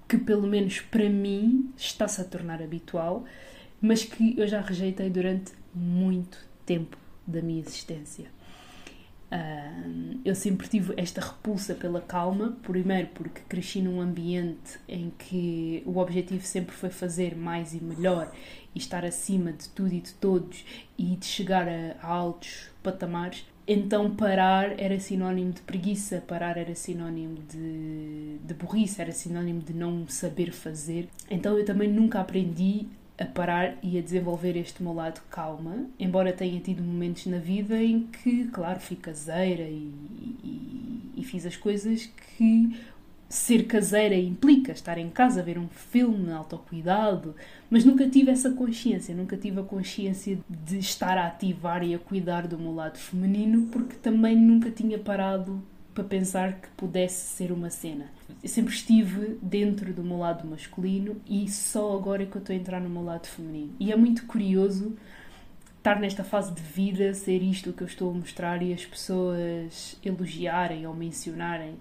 que, 0.07 0.17
pelo 0.17 0.47
menos 0.47 0.79
para 0.79 1.09
mim, 1.09 1.71
está-se 1.77 2.21
a 2.21 2.23
tornar 2.23 2.61
habitual, 2.61 3.25
mas 3.81 4.03
que 4.03 4.37
eu 4.37 4.47
já 4.47 4.61
rejeitei 4.61 5.09
durante 5.09 5.51
muito 5.73 6.37
tempo 6.65 6.97
da 7.25 7.41
minha 7.41 7.61
existência. 7.61 8.25
Eu 10.23 10.35
sempre 10.35 10.67
tive 10.67 10.93
esta 10.97 11.19
repulsa 11.19 11.73
pela 11.73 11.99
calma, 11.99 12.57
primeiro 12.61 13.07
porque 13.13 13.41
cresci 13.49 13.81
num 13.81 13.99
ambiente 13.99 14.79
em 14.87 15.11
que 15.17 15.81
o 15.85 15.97
objetivo 15.97 16.45
sempre 16.45 16.75
foi 16.75 16.89
fazer 16.89 17.35
mais 17.35 17.73
e 17.73 17.83
melhor 17.83 18.31
e 18.75 18.77
estar 18.77 19.03
acima 19.03 19.51
de 19.51 19.67
tudo 19.69 19.93
e 19.93 19.99
de 19.99 20.13
todos 20.13 20.63
e 20.97 21.15
de 21.15 21.25
chegar 21.25 21.67
a, 21.67 21.95
a 22.01 22.07
altos 22.07 22.69
patamares. 22.83 23.45
Então 23.67 24.15
parar 24.15 24.79
era 24.79 24.99
sinónimo 24.99 25.53
de 25.53 25.61
preguiça, 25.61 26.23
parar 26.27 26.57
era 26.57 26.75
sinónimo 26.75 27.37
de, 27.49 28.37
de 28.43 28.53
burrice, 28.53 29.01
era 29.01 29.11
sinónimo 29.11 29.61
de 29.61 29.73
não 29.73 30.07
saber 30.07 30.51
fazer. 30.51 31.07
Então 31.29 31.57
eu 31.57 31.65
também 31.65 31.89
nunca 31.89 32.19
aprendi 32.19 32.87
a 33.21 33.25
parar 33.25 33.77
e 33.83 33.99
a 33.99 34.01
desenvolver 34.01 34.57
este 34.57 34.81
meu 34.81 34.93
lado 34.93 35.21
calma, 35.29 35.85
embora 35.99 36.33
tenha 36.33 36.59
tido 36.59 36.81
momentos 36.81 37.27
na 37.27 37.37
vida 37.37 37.81
em 37.81 38.07
que, 38.07 38.45
claro, 38.45 38.79
fui 38.79 38.97
caseira 38.97 39.63
e, 39.63 39.93
e, 40.43 41.11
e 41.17 41.23
fiz 41.23 41.45
as 41.45 41.55
coisas 41.55 42.09
que 42.35 42.75
ser 43.29 43.65
caseira 43.65 44.15
implica 44.15 44.71
estar 44.71 44.97
em 44.97 45.09
casa, 45.09 45.43
ver 45.43 45.57
um 45.57 45.69
filme, 45.69 46.31
autocuidado, 46.31 47.35
mas 47.69 47.85
nunca 47.85 48.09
tive 48.09 48.31
essa 48.31 48.51
consciência, 48.51 49.15
nunca 49.15 49.37
tive 49.37 49.59
a 49.59 49.63
consciência 49.63 50.37
de 50.49 50.79
estar 50.79 51.17
a 51.17 51.27
ativar 51.27 51.83
e 51.83 51.95
a 51.95 51.99
cuidar 51.99 52.47
do 52.47 52.57
meu 52.57 52.73
lado 52.73 52.97
feminino, 52.97 53.67
porque 53.67 53.95
também 53.95 54.35
nunca 54.35 54.69
tinha 54.69 54.99
parado 54.99 55.63
para 55.93 56.03
pensar 56.03 56.53
que 56.53 56.67
pudesse 56.77 57.35
ser 57.35 57.51
uma 57.51 57.69
cena. 57.69 58.05
Eu 58.41 58.49
sempre 58.49 58.73
estive 58.73 59.37
dentro 59.41 59.93
do 59.93 60.03
meu 60.03 60.17
lado 60.17 60.47
masculino 60.47 61.17
e 61.27 61.49
só 61.49 61.95
agora 61.95 62.23
é 62.23 62.25
que 62.25 62.35
eu 62.35 62.39
estou 62.39 62.55
a 62.55 62.57
entrar 62.57 62.79
no 62.79 62.89
meu 62.89 63.03
lado 63.03 63.27
feminino. 63.27 63.73
E 63.79 63.91
é 63.91 63.95
muito 63.95 64.25
curioso 64.25 64.95
estar 65.77 65.99
nesta 65.99 66.23
fase 66.23 66.53
de 66.53 66.61
vida, 66.61 67.13
ser 67.13 67.41
isto 67.41 67.73
que 67.73 67.81
eu 67.83 67.87
estou 67.87 68.11
a 68.11 68.13
mostrar 68.13 68.61
e 68.61 68.73
as 68.73 68.85
pessoas 68.85 69.97
elogiarem 70.03 70.85
ou 70.87 70.93
mencionarem 70.93 71.75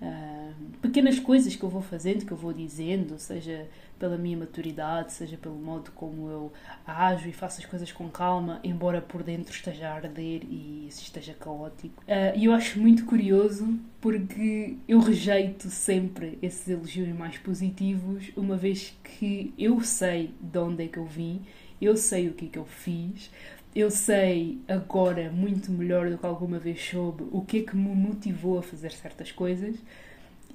uh, 0.00 0.54
pequenas 0.80 1.18
coisas 1.18 1.54
que 1.54 1.62
eu 1.62 1.68
vou 1.68 1.82
fazendo, 1.82 2.24
que 2.24 2.32
eu 2.32 2.36
vou 2.36 2.52
dizendo, 2.52 3.18
seja 3.18 3.68
pela 3.98 4.16
minha 4.16 4.36
maturidade, 4.36 5.12
seja 5.12 5.36
pelo 5.36 5.56
modo 5.56 5.90
como 5.92 6.28
eu 6.28 6.52
ajo 6.86 7.28
e 7.28 7.32
faço 7.32 7.60
as 7.60 7.66
coisas 7.66 7.92
com 7.92 8.08
calma, 8.08 8.58
embora 8.64 9.00
por 9.00 9.22
dentro 9.22 9.52
esteja 9.52 9.88
a 9.88 9.94
arder 9.94 10.42
e 10.44 10.86
esteja 10.88 11.34
caótico. 11.34 12.02
Uh, 12.04 12.36
e 12.36 12.46
eu 12.46 12.52
acho 12.52 12.80
muito 12.80 13.04
curioso 13.04 13.78
porque 14.00 14.76
eu 14.88 14.98
rejeito 15.00 15.68
sempre 15.68 16.38
esses 16.40 16.66
elogios 16.66 17.08
mais 17.08 17.36
positivos, 17.36 18.30
uma 18.36 18.56
vez 18.56 18.96
que 19.04 19.52
eu 19.58 19.80
sei 19.82 20.32
de 20.40 20.58
onde 20.58 20.84
é 20.84 20.88
que 20.88 20.98
eu 20.98 21.04
vim, 21.04 21.42
eu 21.80 21.96
sei 21.96 22.28
o 22.28 22.34
que 22.34 22.46
é 22.46 22.48
que 22.48 22.58
eu 22.58 22.64
fiz, 22.64 23.30
eu 23.74 23.90
sei 23.90 24.58
agora 24.66 25.30
muito 25.30 25.70
melhor 25.70 26.10
do 26.10 26.18
que 26.18 26.26
alguma 26.26 26.58
vez 26.58 26.82
soube 26.82 27.24
o 27.30 27.40
que 27.42 27.58
é 27.58 27.62
que 27.62 27.76
me 27.76 27.94
motivou 27.94 28.58
a 28.58 28.62
fazer 28.62 28.92
certas 28.92 29.30
coisas 29.30 29.76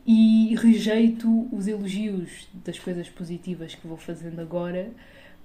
e 0.05 0.55
rejeito 0.57 1.47
os 1.51 1.67
elogios 1.67 2.47
das 2.65 2.77
coisas 2.77 3.09
positivas 3.09 3.73
que 3.73 3.87
vou 3.87 3.97
fazendo 3.97 4.39
agora 4.39 4.91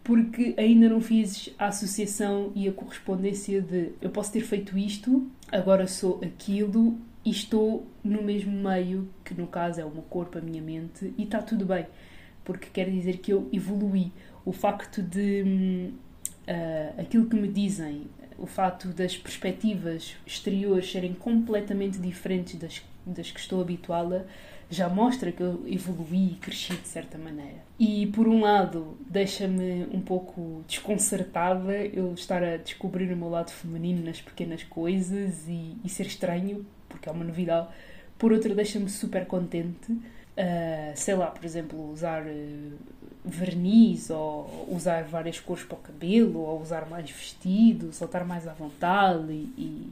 porque 0.02 0.54
ainda 0.56 0.88
não 0.88 1.00
fiz 1.00 1.50
a 1.58 1.66
associação 1.66 2.52
e 2.54 2.68
a 2.68 2.72
correspondência 2.72 3.60
de 3.60 3.92
eu 4.00 4.10
posso 4.10 4.32
ter 4.32 4.40
feito 4.40 4.76
isto, 4.78 5.30
agora 5.52 5.86
sou 5.86 6.20
aquilo 6.24 6.98
e 7.24 7.30
estou 7.30 7.86
no 8.02 8.22
mesmo 8.22 8.50
meio, 8.50 9.08
que 9.24 9.34
no 9.34 9.46
caso 9.46 9.80
é 9.80 9.84
o 9.84 9.90
meu 9.90 10.02
corpo, 10.02 10.38
a 10.38 10.40
minha 10.40 10.62
mente, 10.62 11.12
e 11.18 11.24
está 11.24 11.42
tudo 11.42 11.66
bem, 11.66 11.86
porque 12.44 12.68
quer 12.72 12.88
dizer 12.90 13.18
que 13.18 13.32
eu 13.32 13.48
evolui. 13.52 14.10
O 14.42 14.52
facto 14.52 15.02
de 15.02 15.92
uh, 16.50 17.00
aquilo 17.00 17.26
que 17.26 17.36
me 17.36 17.48
dizem, 17.48 18.06
o 18.38 18.46
facto 18.46 18.88
das 18.88 19.16
perspectivas 19.16 20.16
exteriores 20.26 20.90
serem 20.90 21.14
completamente 21.14 21.98
diferentes 21.98 22.56
das, 22.56 22.82
das 23.06 23.30
que 23.30 23.38
estou 23.38 23.60
habituada, 23.60 24.26
já 24.70 24.88
mostra 24.88 25.32
que 25.32 25.42
eu 25.42 25.64
evolui 25.66 26.32
e 26.32 26.34
cresci 26.36 26.74
de 26.74 26.86
certa 26.86 27.18
maneira. 27.18 27.58
E 27.78 28.06
por 28.08 28.28
um 28.28 28.40
lado, 28.40 28.96
deixa-me 29.08 29.86
um 29.92 30.00
pouco 30.00 30.62
desconcertada 30.66 31.84
eu 31.86 32.14
estar 32.14 32.42
a 32.42 32.56
descobrir 32.56 33.12
o 33.12 33.16
meu 33.16 33.28
lado 33.28 33.50
feminino 33.50 34.04
nas 34.04 34.20
pequenas 34.20 34.62
coisas 34.62 35.48
e, 35.48 35.76
e 35.84 35.88
ser 35.88 36.06
estranho, 36.06 36.64
porque 36.88 37.08
é 37.08 37.12
uma 37.12 37.24
novidade. 37.24 37.68
Por 38.16 38.32
outro, 38.32 38.54
deixa-me 38.54 38.88
super 38.88 39.26
contente. 39.26 39.90
Uh, 39.92 40.92
sei 40.94 41.16
lá, 41.16 41.26
por 41.26 41.44
exemplo, 41.44 41.90
usar 41.90 42.22
uh, 42.22 42.78
verniz 43.24 44.10
ou 44.10 44.68
usar 44.70 45.04
várias 45.04 45.38
cores 45.38 45.64
para 45.64 45.76
o 45.76 45.80
cabelo 45.80 46.40
ou 46.40 46.60
usar 46.60 46.88
mais 46.88 47.10
vestidos 47.10 48.00
ou 48.00 48.06
estar 48.06 48.24
mais 48.24 48.48
à 48.48 48.52
vontade 48.52 49.32
e, 49.32 49.52
e, 49.58 49.88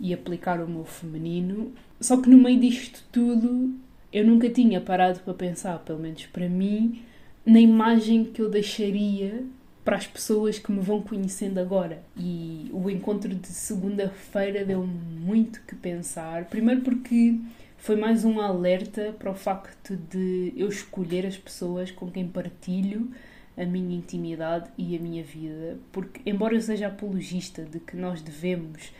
e 0.00 0.14
aplicar 0.14 0.60
o 0.60 0.68
meu 0.68 0.84
feminino. 0.84 1.72
Só 2.00 2.20
que 2.20 2.28
no 2.28 2.38
meio 2.38 2.60
disto 2.60 3.04
tudo 3.12 3.74
eu 4.12 4.26
nunca 4.26 4.48
tinha 4.48 4.80
parado 4.80 5.20
para 5.20 5.34
pensar, 5.34 5.78
pelo 5.80 5.98
menos 5.98 6.26
para 6.26 6.48
mim, 6.48 7.02
na 7.44 7.60
imagem 7.60 8.24
que 8.24 8.40
eu 8.40 8.48
deixaria 8.50 9.44
para 9.84 9.96
as 9.96 10.06
pessoas 10.06 10.58
que 10.58 10.70
me 10.70 10.80
vão 10.80 11.00
conhecendo 11.00 11.58
agora. 11.58 12.02
E 12.16 12.68
o 12.72 12.90
encontro 12.90 13.34
de 13.34 13.48
segunda-feira 13.48 14.64
deu 14.64 14.86
muito 14.86 15.62
que 15.62 15.74
pensar. 15.74 16.44
Primeiro 16.44 16.82
porque 16.82 17.38
foi 17.78 17.96
mais 17.96 18.24
um 18.24 18.40
alerta 18.40 19.14
para 19.18 19.30
o 19.30 19.34
facto 19.34 19.96
de 19.96 20.52
eu 20.56 20.68
escolher 20.68 21.24
as 21.24 21.38
pessoas 21.38 21.90
com 21.90 22.10
quem 22.10 22.28
partilho 22.28 23.10
a 23.56 23.64
minha 23.64 23.96
intimidade 23.96 24.70
e 24.76 24.96
a 24.96 25.00
minha 25.00 25.22
vida, 25.24 25.78
porque 25.90 26.20
embora 26.26 26.54
eu 26.54 26.60
seja 26.60 26.88
apologista 26.88 27.64
de 27.64 27.80
que 27.80 27.96
nós 27.96 28.20
devemos 28.20 28.92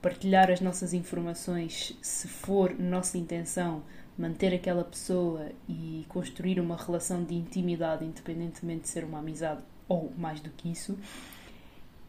partilhar 0.00 0.50
as 0.50 0.60
nossas 0.60 0.92
informações 0.92 1.96
se 2.02 2.26
for 2.26 2.74
nossa 2.78 3.16
intenção 3.16 3.82
manter 4.18 4.54
aquela 4.54 4.84
pessoa 4.84 5.50
e 5.68 6.04
construir 6.08 6.58
uma 6.58 6.76
relação 6.76 7.24
de 7.24 7.34
intimidade, 7.34 8.04
independentemente 8.04 8.82
de 8.82 8.88
ser 8.88 9.04
uma 9.04 9.20
amizade 9.20 9.60
ou 9.88 10.12
mais 10.16 10.40
do 10.40 10.50
que 10.50 10.70
isso, 10.70 10.98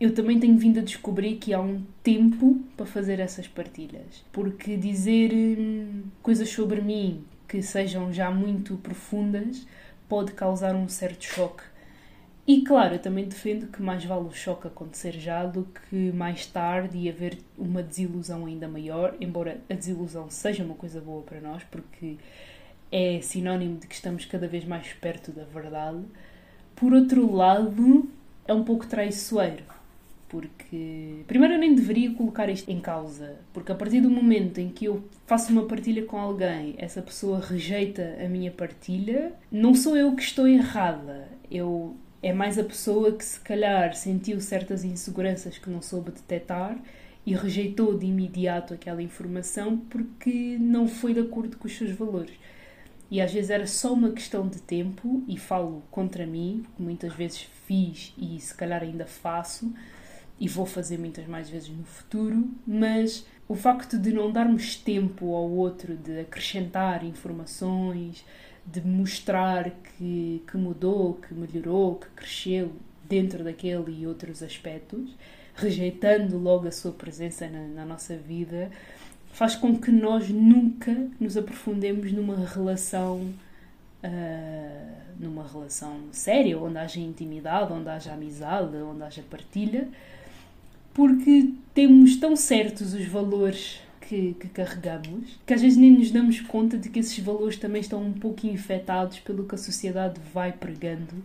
eu 0.03 0.13
também 0.13 0.39
tenho 0.39 0.57
vindo 0.57 0.79
a 0.79 0.83
descobrir 0.83 1.35
que 1.35 1.53
há 1.53 1.61
um 1.61 1.83
tempo 2.01 2.59
para 2.75 2.85
fazer 2.85 3.19
essas 3.19 3.47
partilhas. 3.47 4.23
Porque 4.31 4.75
dizer 4.77 5.31
hum, 5.33 6.03
coisas 6.21 6.49
sobre 6.49 6.81
mim 6.81 7.23
que 7.47 7.61
sejam 7.61 8.11
já 8.11 8.31
muito 8.31 8.75
profundas 8.77 9.65
pode 10.09 10.33
causar 10.33 10.75
um 10.75 10.87
certo 10.87 11.25
choque 11.25 11.63
e 12.45 12.61
claro, 12.61 12.95
eu 12.95 12.99
também 12.99 13.23
defendo 13.23 13.67
que 13.67 13.81
mais 13.81 14.03
vale 14.03 14.25
o 14.25 14.31
choque 14.33 14.67
acontecer 14.67 15.13
já 15.13 15.45
do 15.45 15.65
que 15.89 16.11
mais 16.11 16.45
tarde 16.45 16.97
e 16.97 17.09
haver 17.09 17.37
uma 17.57 17.81
desilusão 17.81 18.45
ainda 18.45 18.67
maior, 18.67 19.15
embora 19.21 19.61
a 19.69 19.73
desilusão 19.73 20.29
seja 20.29 20.61
uma 20.61 20.75
coisa 20.75 20.99
boa 20.99 21.21
para 21.21 21.39
nós, 21.39 21.63
porque 21.71 22.17
é 22.91 23.21
sinónimo 23.21 23.77
de 23.77 23.87
que 23.87 23.95
estamos 23.95 24.25
cada 24.25 24.45
vez 24.45 24.65
mais 24.65 24.91
perto 24.91 25.31
da 25.31 25.45
verdade. 25.45 26.03
Por 26.75 26.91
outro 26.91 27.33
lado, 27.33 28.09
é 28.45 28.53
um 28.53 28.65
pouco 28.65 28.85
traiçoeiro, 28.87 29.63
porque 30.33 31.23
primeiro 31.27 31.53
eu 31.53 31.59
nem 31.59 31.75
deveria 31.75 32.11
colocar 32.15 32.49
isto 32.49 32.67
em 32.71 32.81
causa, 32.81 33.35
porque 33.53 33.71
a 33.71 33.75
partir 33.75 34.01
do 34.01 34.09
momento 34.09 34.59
em 34.59 34.67
que 34.67 34.85
eu 34.85 35.03
faço 35.27 35.51
uma 35.51 35.67
partilha 35.67 36.03
com 36.05 36.17
alguém, 36.17 36.73
essa 36.79 37.03
pessoa 37.03 37.39
rejeita 37.39 38.17
a 38.19 38.27
minha 38.27 38.49
partilha, 38.49 39.31
não 39.51 39.75
sou 39.75 39.95
eu 39.95 40.15
que 40.15 40.23
estou 40.23 40.47
errada. 40.47 41.27
Eu 41.51 41.95
é 42.23 42.33
mais 42.33 42.57
a 42.57 42.63
pessoa 42.63 43.11
que 43.11 43.23
se 43.23 43.39
calhar 43.41 43.93
sentiu 43.93 44.41
certas 44.41 44.83
inseguranças 44.83 45.59
que 45.59 45.69
não 45.69 45.83
soube 45.83 46.09
detectar 46.09 46.79
e 47.23 47.35
rejeitou 47.35 47.95
de 47.95 48.07
imediato 48.07 48.73
aquela 48.73 49.03
informação 49.03 49.77
porque 49.77 50.57
não 50.59 50.87
foi 50.87 51.13
de 51.13 51.19
acordo 51.19 51.57
com 51.57 51.67
os 51.67 51.77
seus 51.77 51.91
valores. 51.91 52.33
E 53.11 53.21
às 53.21 53.31
vezes 53.31 53.51
era 53.51 53.67
só 53.67 53.93
uma 53.93 54.09
questão 54.09 54.47
de 54.47 54.59
tempo, 54.59 55.23
e 55.27 55.37
falo 55.37 55.83
contra 55.91 56.25
mim, 56.25 56.63
porque 56.63 56.81
muitas 56.81 57.13
vezes 57.13 57.47
fiz 57.67 58.11
e 58.17 58.39
se 58.39 58.55
calhar 58.55 58.81
ainda 58.81 59.05
faço, 59.05 59.71
e 60.39 60.47
vou 60.47 60.65
fazer 60.65 60.97
muitas 60.97 61.25
mais 61.27 61.49
vezes 61.49 61.69
no 61.69 61.83
futuro, 61.83 62.49
mas 62.65 63.25
o 63.47 63.55
facto 63.55 63.97
de 63.97 64.11
não 64.11 64.31
darmos 64.31 64.75
tempo 64.75 65.33
ao 65.35 65.49
outro 65.49 65.95
de 65.95 66.19
acrescentar 66.19 67.03
informações, 67.03 68.25
de 68.65 68.81
mostrar 68.81 69.69
que, 69.69 70.41
que 70.49 70.57
mudou, 70.57 71.15
que 71.15 71.33
melhorou, 71.33 71.95
que 71.95 72.07
cresceu 72.15 72.71
dentro 73.07 73.43
daquele 73.43 73.91
e 73.91 74.07
outros 74.07 74.41
aspectos, 74.41 75.15
rejeitando 75.55 76.37
logo 76.37 76.67
a 76.67 76.71
sua 76.71 76.91
presença 76.91 77.47
na, 77.47 77.67
na 77.67 77.85
nossa 77.85 78.15
vida, 78.15 78.71
faz 79.31 79.55
com 79.55 79.77
que 79.77 79.91
nós 79.91 80.29
nunca 80.29 81.09
nos 81.19 81.37
aprofundemos 81.37 82.11
numa 82.11 82.45
relação 82.45 83.33
uh, 84.03 85.03
numa 85.19 85.47
relação 85.47 85.99
séria, 86.11 86.57
onde 86.57 86.77
haja 86.77 86.99
intimidade, 86.99 87.71
onde 87.71 87.89
haja 87.89 88.13
amizade, 88.13 88.75
onde 88.77 89.03
haja 89.03 89.23
partilha, 89.29 89.87
porque 90.93 91.49
temos 91.73 92.17
tão 92.17 92.35
certos 92.35 92.93
os 92.93 93.05
valores 93.05 93.81
que, 94.01 94.35
que, 94.39 94.47
carregamos, 94.49 95.39
que 95.45 95.53
às 95.53 95.61
vezes 95.61 95.77
nem 95.77 95.91
nos 95.91 96.11
damos 96.11 96.39
conta 96.41 96.77
de 96.77 96.89
que 96.89 96.99
esses 96.99 97.17
valores 97.19 97.57
também 97.57 97.81
estão 97.81 98.01
um 98.01 98.13
pouco 98.13 98.45
infectados 98.45 99.19
pelo 99.19 99.45
que 99.45 99.55
a 99.55 99.57
sociedade 99.57 100.19
vai 100.33 100.51
pregando 100.51 101.15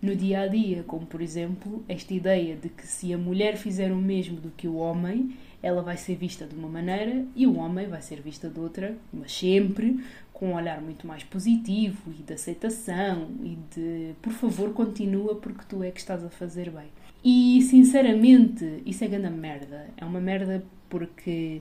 no 0.00 0.14
dia 0.14 0.40
a 0.40 0.46
dia, 0.46 0.84
como 0.86 1.06
por 1.06 1.20
exemplo 1.20 1.82
esta 1.88 2.14
ideia 2.14 2.54
de 2.54 2.68
que 2.68 2.86
se 2.86 3.12
a 3.12 3.18
mulher 3.18 3.56
fizer 3.56 3.90
o 3.90 3.96
mesmo 3.96 4.40
do 4.40 4.50
que 4.50 4.68
o 4.68 4.76
homem, 4.76 5.34
ela 5.62 5.82
vai 5.82 5.96
ser 5.96 6.14
vista 6.14 6.46
de 6.46 6.54
uma 6.54 6.68
maneira 6.68 7.24
e 7.34 7.46
o 7.46 7.56
homem 7.56 7.88
vai 7.88 8.02
ser 8.02 8.20
vista 8.20 8.48
de 8.48 8.60
outra, 8.60 8.96
mas 9.12 9.32
sempre 9.32 9.98
com 10.32 10.50
um 10.50 10.54
olhar 10.54 10.80
muito 10.82 11.06
mais 11.06 11.24
positivo 11.24 12.10
e 12.10 12.22
de 12.22 12.34
aceitação 12.34 13.28
e 13.42 13.58
de 13.74 14.12
por 14.20 14.32
favor 14.32 14.72
continua 14.74 15.34
porque 15.34 15.64
tu 15.66 15.82
é 15.82 15.90
que 15.90 15.98
estás 15.98 16.22
a 16.22 16.28
fazer 16.28 16.70
bem. 16.70 16.86
E 17.24 17.60
sinceramente, 17.62 18.82
isso 18.86 19.04
é 19.04 19.08
grande 19.08 19.36
merda. 19.36 19.86
É 19.96 20.04
uma 20.04 20.20
merda 20.20 20.64
porque 20.88 21.60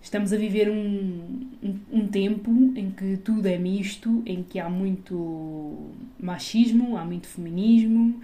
estamos 0.00 0.32
a 0.32 0.36
viver 0.36 0.70
um, 0.70 1.48
um, 1.62 1.80
um, 1.92 2.06
tempo 2.08 2.50
em 2.76 2.90
que 2.90 3.16
tudo 3.16 3.46
é 3.46 3.56
misto, 3.56 4.22
em 4.26 4.42
que 4.42 4.58
há 4.58 4.68
muito 4.68 5.90
machismo, 6.18 6.96
há 6.96 7.04
muito 7.04 7.26
feminismo, 7.26 8.20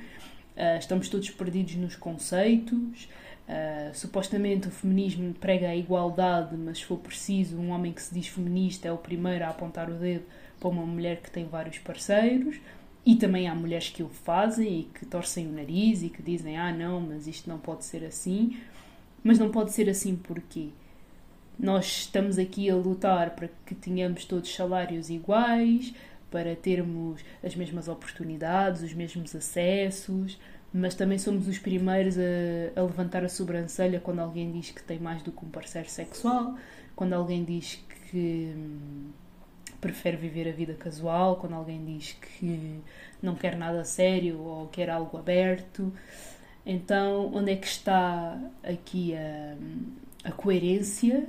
uh, 0.57 0.79
estamos 0.79 1.09
todos 1.09 1.31
perdidos 1.31 1.75
nos 1.77 1.97
conceitos. 1.97 3.09
Uh, 3.49 3.93
supostamente 3.95 4.69
o 4.69 4.71
feminismo 4.71 5.35
prega 5.35 5.71
a 5.71 5.77
igualdade, 5.77 6.57
mas 6.57 6.79
se 6.79 6.85
for 6.85 6.99
preciso, 6.99 7.57
um 7.57 7.71
homem 7.71 7.93
que 7.93 8.01
se 8.01 8.15
diz 8.15 8.29
feminista 8.29 8.87
é 8.87 8.93
o 8.93 8.99
primeiro 8.99 9.45
a 9.45 9.49
apontar 9.49 9.91
o 9.91 9.95
dedo 9.95 10.25
para 10.61 10.69
uma 10.69 10.87
mulher 10.87 11.21
que 11.21 11.31
tem 11.31 11.47
vários 11.47 11.79
parceiros. 11.79 12.57
E 13.11 13.17
também 13.17 13.49
há 13.49 13.55
mulheres 13.57 13.89
que 13.89 14.05
o 14.05 14.09
fazem 14.09 14.83
e 14.83 14.83
que 14.85 15.05
torcem 15.05 15.49
o 15.49 15.51
nariz 15.51 16.01
e 16.01 16.09
que 16.09 16.23
dizem: 16.23 16.57
ah, 16.57 16.73
não, 16.73 17.01
mas 17.01 17.27
isto 17.27 17.51
não 17.51 17.59
pode 17.59 17.85
ser 17.85 18.05
assim. 18.05 18.57
Mas 19.21 19.37
não 19.37 19.51
pode 19.51 19.73
ser 19.73 19.91
assim 19.91 20.15
porquê? 20.15 20.69
Nós 21.59 21.87
estamos 21.87 22.39
aqui 22.39 22.71
a 22.71 22.77
lutar 22.77 23.31
para 23.31 23.49
que 23.67 23.75
tenhamos 23.75 24.25
todos 24.25 24.55
salários 24.55 25.11
iguais, 25.11 25.93
para 26.31 26.55
termos 26.55 27.21
as 27.43 27.57
mesmas 27.57 27.89
oportunidades, 27.89 28.81
os 28.81 28.95
mesmos 28.95 29.35
acessos, 29.35 30.39
mas 30.73 30.95
também 30.95 31.19
somos 31.19 31.49
os 31.49 31.59
primeiros 31.59 32.17
a, 32.17 32.81
a, 32.81 32.83
levantar 32.85 33.25
a 33.25 33.29
sobrancelha 33.29 33.99
quando 33.99 34.21
alguém 34.21 34.53
diz 34.53 34.71
que 34.71 34.85
tem 34.85 35.01
mais 35.01 35.21
do 35.21 35.33
que 35.33 35.45
um 35.45 35.49
parceiro 35.51 35.91
sexual, 35.91 36.55
quando 36.95 37.15
alguém 37.15 37.43
diz 37.43 37.85
que 38.09 38.55
hum, 38.57 39.09
prefere 39.81 40.17
viver 40.17 40.49
a 40.49 40.53
vida 40.53 40.75
casual, 40.75 41.37
quando 41.37 41.55
alguém 41.55 41.85
diz 41.85 42.13
que 42.13 42.81
não 43.23 43.35
quer 43.35 43.57
nada 43.57 43.85
sério 43.85 44.39
ou 44.39 44.69
quer 44.69 44.91
algo 44.91 45.17
aberto. 45.17 45.93
Então, 46.65 47.33
onde 47.35 47.53
é 47.53 47.57
que 47.57 47.67
está 47.67 48.39
aqui 48.63 49.15
a, 49.15 49.57
a 50.25 50.33
coerência 50.33 51.27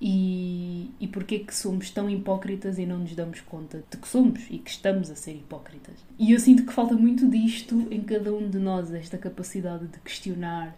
e, 0.00 0.90
e 0.98 1.06
porquê 1.06 1.40
que 1.40 1.54
somos 1.54 1.90
tão 1.90 2.08
hipócritas 2.08 2.78
e 2.78 2.86
não 2.86 2.98
nos 2.98 3.14
damos 3.14 3.40
conta 3.42 3.84
de 3.90 3.96
que 3.98 4.08
somos 4.08 4.40
e 4.48 4.58
que 4.58 4.70
estamos 4.70 5.10
a 5.10 5.14
ser 5.14 5.32
hipócritas. 5.32 5.94
E 6.18 6.32
eu 6.32 6.40
sinto 6.40 6.64
que 6.64 6.72
falta 6.72 6.94
muito 6.94 7.28
disto 7.28 7.86
em 7.90 8.00
cada 8.00 8.32
um 8.32 8.48
de 8.48 8.58
nós, 8.58 8.92
esta 8.94 9.18
capacidade 9.18 9.86
de 9.86 9.98
questionar 10.00 10.74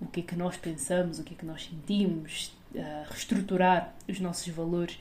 o 0.00 0.06
que 0.06 0.20
é 0.20 0.22
que 0.22 0.36
nós 0.36 0.56
pensamos, 0.56 1.18
o 1.18 1.24
que 1.24 1.34
é 1.34 1.36
que 1.36 1.46
nós 1.46 1.64
sentimos, 1.64 2.54
reestruturar 3.08 3.94
os 4.08 4.20
nossos 4.20 4.48
valores. 4.48 4.98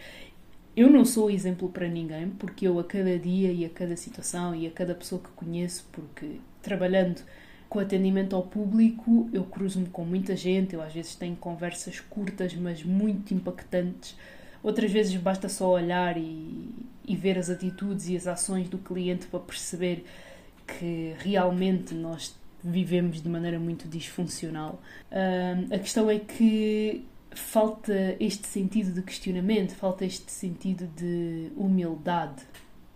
Eu 0.79 0.89
não 0.89 1.03
sou 1.03 1.29
exemplo 1.29 1.67
para 1.67 1.89
ninguém, 1.89 2.29
porque 2.29 2.65
eu 2.65 2.79
a 2.79 2.85
cada 2.85 3.19
dia 3.19 3.51
e 3.51 3.65
a 3.65 3.69
cada 3.69 3.97
situação 3.97 4.55
e 4.55 4.65
a 4.65 4.71
cada 4.71 4.95
pessoa 4.95 5.21
que 5.21 5.27
conheço, 5.31 5.85
porque 5.91 6.37
trabalhando 6.61 7.21
com 7.67 7.79
atendimento 7.79 8.33
ao 8.33 8.43
público, 8.43 9.29
eu 9.33 9.43
cruzo-me 9.43 9.87
com 9.87 10.05
muita 10.05 10.37
gente, 10.37 10.73
eu 10.73 10.81
às 10.81 10.93
vezes 10.93 11.15
tenho 11.15 11.35
conversas 11.35 11.99
curtas, 11.99 12.53
mas 12.53 12.81
muito 12.81 13.33
impactantes. 13.33 14.15
Outras 14.63 14.89
vezes 14.89 15.13
basta 15.17 15.49
só 15.49 15.69
olhar 15.69 16.15
e, 16.15 16.69
e 17.05 17.13
ver 17.13 17.37
as 17.37 17.49
atitudes 17.49 18.07
e 18.07 18.15
as 18.15 18.25
ações 18.25 18.69
do 18.69 18.77
cliente 18.77 19.27
para 19.27 19.41
perceber 19.41 20.05
que 20.65 21.13
realmente 21.19 21.93
nós 21.93 22.39
vivemos 22.63 23.21
de 23.21 23.27
maneira 23.27 23.59
muito 23.59 23.85
disfuncional. 23.85 24.81
Uh, 25.11 25.75
a 25.75 25.77
questão 25.77 26.09
é 26.09 26.19
que 26.19 27.03
falta 27.31 28.15
este 28.19 28.47
sentido 28.47 28.91
de 28.91 29.01
questionamento, 29.01 29.75
falta 29.75 30.05
este 30.05 30.31
sentido 30.31 30.87
de 30.95 31.51
humildade. 31.55 32.43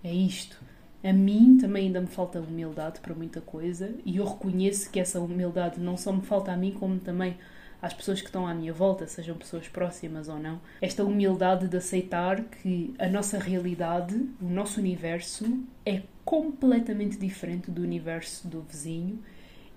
É 0.04 0.13
isto 0.13 0.60
a 1.04 1.12
mim 1.12 1.58
também 1.58 1.88
ainda 1.88 2.00
me 2.00 2.08
falta 2.08 2.39
humildade 2.39 3.02
para 3.02 3.13
muita 3.13 3.41
coisa 3.41 3.93
e 4.06 4.17
eu 4.17 4.26
reconheço 4.26 4.89
que 4.89 5.00
essa 5.00 5.19
humildade 5.19 5.80
não 5.80 5.98
só 5.98 6.13
me 6.13 6.22
falta 6.22 6.54
a 6.54 6.56
mim, 6.56 6.72
como 6.72 6.98
também 6.98 7.36
às 7.82 7.93
pessoas 7.93 8.22
que 8.22 8.28
estão 8.28 8.48
à 8.48 8.54
minha 8.54 8.72
volta, 8.72 9.06
sejam 9.06 9.36
pessoas 9.36 9.67
próximas 9.67 10.30
ou 10.30 10.39
não. 10.39 10.62
Esta 10.82 11.04
humildade 11.04 11.67
de 11.67 11.76
aceitar 11.76 12.41
que 12.41 12.93
a 12.98 13.10
nossa 13.10 13.38
realidade, 13.38 14.15
o 14.41 14.46
nosso 14.46 14.80
universo, 14.80 15.62
é 15.86 16.04
completamente 16.24 17.17
diferente 17.17 17.69
do 17.69 17.82
universo 17.82 18.48
do 18.48 18.62
vizinho 18.62 19.19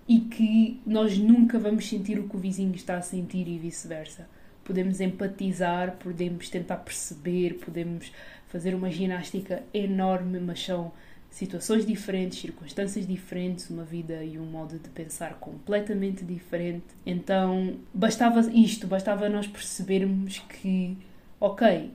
e 0.07 0.21
que 0.21 0.81
nós 0.85 1.17
nunca 1.17 1.59
vamos 1.59 1.89
sentir 1.89 2.17
o 2.17 2.29
que 2.29 2.37
o 2.37 2.39
vizinho 2.39 2.73
está 2.73 2.95
a 2.95 3.01
sentir 3.01 3.45
e 3.49 3.59
vice-versa. 3.59 4.29
Podemos 4.67 4.99
empatizar, 4.99 5.95
podemos 5.97 6.49
tentar 6.49 6.75
perceber, 6.75 7.53
podemos 7.53 8.11
fazer 8.47 8.75
uma 8.75 8.91
ginástica 8.91 9.63
enorme, 9.73 10.41
mas 10.41 10.61
são 10.61 10.91
situações 11.29 11.85
diferentes, 11.85 12.39
circunstâncias 12.39 13.07
diferentes, 13.07 13.69
uma 13.69 13.85
vida 13.85 14.21
e 14.25 14.37
um 14.37 14.45
modo 14.45 14.77
de 14.77 14.89
pensar 14.89 15.35
completamente 15.35 16.25
diferente. 16.25 16.83
Então, 17.05 17.77
bastava 17.93 18.41
isto, 18.51 18.87
bastava 18.87 19.29
nós 19.29 19.47
percebermos 19.47 20.39
que, 20.39 20.97
ok, 21.39 21.89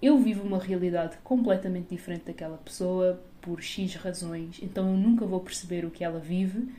eu 0.00 0.18
vivo 0.18 0.46
uma 0.46 0.58
realidade 0.58 1.18
completamente 1.22 1.88
diferente 1.90 2.24
daquela 2.24 2.56
pessoa 2.56 3.22
por 3.42 3.62
X 3.62 3.96
razões, 3.96 4.60
então 4.62 4.88
eu 4.92 4.96
nunca 4.96 5.26
vou 5.26 5.40
perceber 5.40 5.84
o 5.84 5.90
que 5.90 6.02
ela 6.02 6.20
vive. 6.20 6.72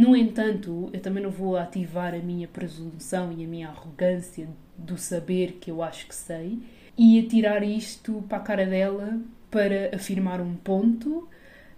No 0.00 0.16
entanto, 0.16 0.88
eu 0.94 1.00
também 1.00 1.22
não 1.22 1.30
vou 1.30 1.58
ativar 1.58 2.14
a 2.14 2.18
minha 2.20 2.48
presunção 2.48 3.30
e 3.36 3.44
a 3.44 3.46
minha 3.46 3.68
arrogância 3.68 4.48
do 4.74 4.96
saber 4.96 5.58
que 5.60 5.70
eu 5.70 5.82
acho 5.82 6.06
que 6.06 6.14
sei 6.14 6.58
e 6.96 7.20
atirar 7.20 7.62
isto 7.62 8.24
para 8.26 8.38
a 8.38 8.40
cara 8.40 8.64
dela 8.64 9.20
para 9.50 9.94
afirmar 9.94 10.40
um 10.40 10.54
ponto 10.54 11.28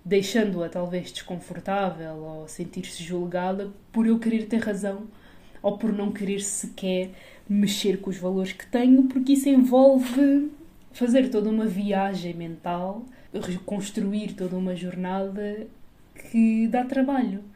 deixando-a 0.04 0.68
talvez 0.68 1.10
desconfortável 1.10 2.14
ou 2.14 2.46
sentir-se 2.46 3.02
julgada 3.02 3.72
por 3.90 4.06
eu 4.06 4.20
querer 4.20 4.46
ter 4.46 4.58
razão 4.58 5.08
ou 5.60 5.76
por 5.76 5.92
não 5.92 6.12
querer 6.12 6.42
sequer 6.42 7.10
mexer 7.48 7.96
com 8.00 8.08
os 8.08 8.18
valores 8.18 8.52
que 8.52 8.68
tenho, 8.68 9.02
porque 9.08 9.32
isso 9.32 9.48
envolve 9.48 10.48
fazer 10.92 11.28
toda 11.28 11.50
uma 11.50 11.66
viagem 11.66 12.34
mental, 12.34 13.04
reconstruir 13.34 14.34
toda 14.34 14.56
uma 14.56 14.76
jornada 14.76 15.66
que 16.14 16.68
dá 16.68 16.84
trabalho. 16.84 17.50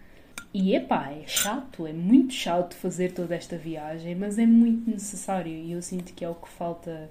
E 0.58 0.74
epá, 0.74 1.10
é 1.10 1.26
chato, 1.26 1.86
é 1.86 1.92
muito 1.92 2.32
chato 2.32 2.74
fazer 2.74 3.12
toda 3.12 3.34
esta 3.34 3.58
viagem, 3.58 4.14
mas 4.14 4.38
é 4.38 4.46
muito 4.46 4.90
necessário 4.90 5.52
e 5.52 5.72
eu 5.72 5.82
sinto 5.82 6.14
que 6.14 6.24
é 6.24 6.28
o 6.30 6.34
que 6.34 6.48
falta 6.48 7.10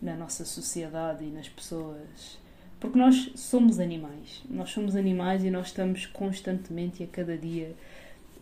na 0.00 0.16
nossa 0.16 0.42
sociedade 0.42 1.22
e 1.22 1.28
nas 1.28 1.50
pessoas 1.50 2.38
porque 2.80 2.98
nós 2.98 3.30
somos 3.34 3.78
animais. 3.78 4.42
Nós 4.48 4.70
somos 4.70 4.96
animais 4.96 5.44
e 5.44 5.50
nós 5.50 5.66
estamos 5.66 6.06
constantemente 6.06 7.02
e 7.02 7.04
a 7.04 7.08
cada 7.08 7.36
dia 7.36 7.74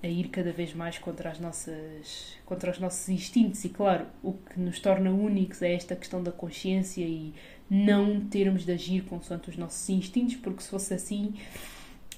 a 0.00 0.06
ir 0.06 0.28
cada 0.28 0.52
vez 0.52 0.72
mais 0.72 0.96
contra 0.96 1.28
as 1.28 1.40
nossas 1.40 2.36
contra 2.44 2.70
os 2.70 2.78
nossos 2.78 3.08
instintos 3.08 3.64
e 3.64 3.70
claro 3.70 4.06
o 4.22 4.34
que 4.34 4.60
nos 4.60 4.78
torna 4.78 5.10
únicos 5.10 5.60
é 5.60 5.74
esta 5.74 5.96
questão 5.96 6.22
da 6.22 6.30
consciência 6.30 7.02
e 7.02 7.34
não 7.68 8.20
termos 8.20 8.64
de 8.64 8.70
agir 8.72 9.02
consoante 9.06 9.50
os 9.50 9.56
nossos 9.56 9.88
instintos 9.88 10.36
porque 10.36 10.62
se 10.62 10.68
fosse 10.68 10.94
assim 10.94 11.34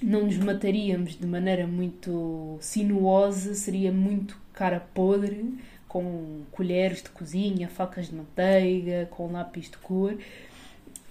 não 0.01 0.25
nos 0.25 0.37
mataríamos 0.37 1.17
de 1.17 1.27
maneira 1.27 1.67
muito 1.67 2.57
sinuosa 2.61 3.53
seria 3.53 3.91
muito 3.91 4.37
cara 4.53 4.79
podre 4.93 5.53
com 5.87 6.41
colheres 6.51 7.01
de 7.01 7.09
cozinha 7.09 7.67
facas 7.67 8.07
de 8.07 8.15
manteiga 8.15 9.07
com 9.11 9.31
lápis 9.31 9.69
de 9.69 9.77
cor 9.77 10.17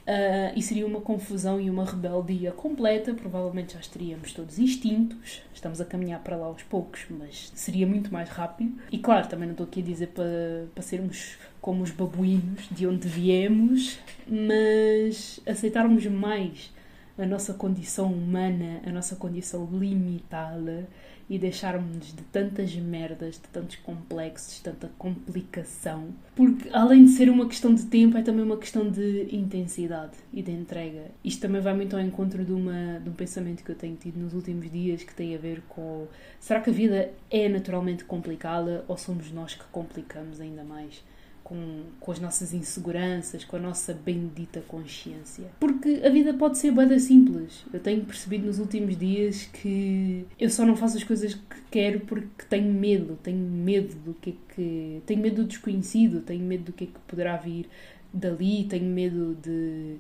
Uh, 0.08 0.56
e 0.56 0.62
seria 0.62 0.86
uma 0.86 1.02
confusão 1.02 1.60
e 1.60 1.68
uma 1.68 1.84
rebeldia 1.84 2.50
completa. 2.50 3.12
Provavelmente 3.12 3.74
já 3.74 3.80
estaríamos 3.80 4.32
todos 4.32 4.58
extintos. 4.58 5.42
Estamos 5.52 5.82
a 5.82 5.84
caminhar 5.84 6.20
para 6.20 6.34
lá 6.34 6.46
aos 6.46 6.62
poucos, 6.62 7.04
mas 7.10 7.52
seria 7.54 7.86
muito 7.86 8.10
mais 8.10 8.30
rápido. 8.30 8.72
E 8.90 8.96
claro, 8.96 9.28
também 9.28 9.46
não 9.46 9.52
estou 9.52 9.66
aqui 9.66 9.80
a 9.80 9.84
dizer 9.84 10.06
para, 10.06 10.64
para 10.74 10.82
sermos 10.82 11.36
como 11.60 11.82
os 11.82 11.90
babuínos 11.90 12.66
de 12.70 12.86
onde 12.86 13.06
viemos, 13.06 13.98
mas 14.26 15.40
aceitarmos 15.46 16.06
mais 16.06 16.72
a 17.18 17.26
nossa 17.26 17.52
condição 17.52 18.12
humana, 18.12 18.80
a 18.86 18.90
nossa 18.90 19.16
condição 19.16 19.68
limitada 19.72 20.88
e 21.28 21.38
deixarmos 21.38 22.06
de 22.14 22.22
tantas 22.32 22.74
merdas, 22.74 23.34
de 23.34 23.48
tantos 23.52 23.76
complexos, 23.76 24.60
tanta 24.60 24.90
complicação. 24.96 26.08
Porque 26.34 26.70
além 26.72 27.04
de 27.04 27.10
ser 27.10 27.28
uma 27.28 27.46
questão 27.46 27.74
de 27.74 27.84
tempo, 27.84 28.16
é 28.16 28.22
também 28.22 28.42
uma 28.42 28.56
questão 28.56 28.88
de 28.88 29.28
intensidade 29.30 30.16
e 30.32 30.40
de 30.40 30.50
entrega. 30.50 31.10
Isto 31.22 31.42
também 31.42 31.60
vai 31.60 31.74
muito 31.74 31.94
ao 31.94 32.02
encontro 32.02 32.44
de, 32.44 32.52
uma, 32.52 32.98
de 33.00 33.10
um 33.10 33.12
pensamento 33.12 33.62
que 33.62 33.70
eu 33.70 33.76
tenho 33.76 33.96
tido 33.96 34.18
nos 34.18 34.32
últimos 34.32 34.70
dias 34.70 35.02
que 35.02 35.14
tem 35.14 35.34
a 35.34 35.38
ver 35.38 35.60
com 35.68 36.06
será 36.40 36.60
que 36.60 36.70
a 36.70 36.72
vida 36.72 37.10
é 37.30 37.48
naturalmente 37.48 38.04
complicada 38.04 38.84
ou 38.88 38.96
somos 38.96 39.30
nós 39.30 39.54
que 39.54 39.64
complicamos 39.70 40.40
ainda 40.40 40.64
mais? 40.64 41.02
Com, 41.48 41.84
com 41.98 42.12
as 42.12 42.20
nossas 42.20 42.52
inseguranças, 42.52 43.42
com 43.42 43.56
a 43.56 43.58
nossa 43.58 43.94
bendita 43.94 44.60
consciência. 44.68 45.46
Porque 45.58 46.02
a 46.04 46.10
vida 46.10 46.34
pode 46.34 46.58
ser 46.58 46.70
bada 46.70 46.98
simples. 46.98 47.64
Eu 47.72 47.80
tenho 47.80 48.04
percebido 48.04 48.46
nos 48.46 48.58
últimos 48.58 48.98
dias 48.98 49.44
que 49.46 50.26
eu 50.38 50.50
só 50.50 50.66
não 50.66 50.76
faço 50.76 50.98
as 50.98 51.04
coisas 51.04 51.32
que 51.32 51.56
quero 51.70 52.00
porque 52.00 52.44
tenho 52.50 52.70
medo, 52.70 53.18
tenho 53.22 53.38
medo 53.38 53.94
do 53.96 54.12
que 54.12 54.30
é 54.30 54.54
que. 54.54 55.02
tenho 55.06 55.22
medo 55.22 55.42
do 55.42 55.48
desconhecido, 55.48 56.20
tenho 56.20 56.44
medo 56.44 56.64
do 56.64 56.72
que 56.72 56.84
é 56.84 56.86
que 56.86 56.98
poderá 57.06 57.38
vir 57.38 57.66
dali, 58.12 58.64
tenho 58.64 58.84
medo 58.84 59.34
de, 59.42 59.96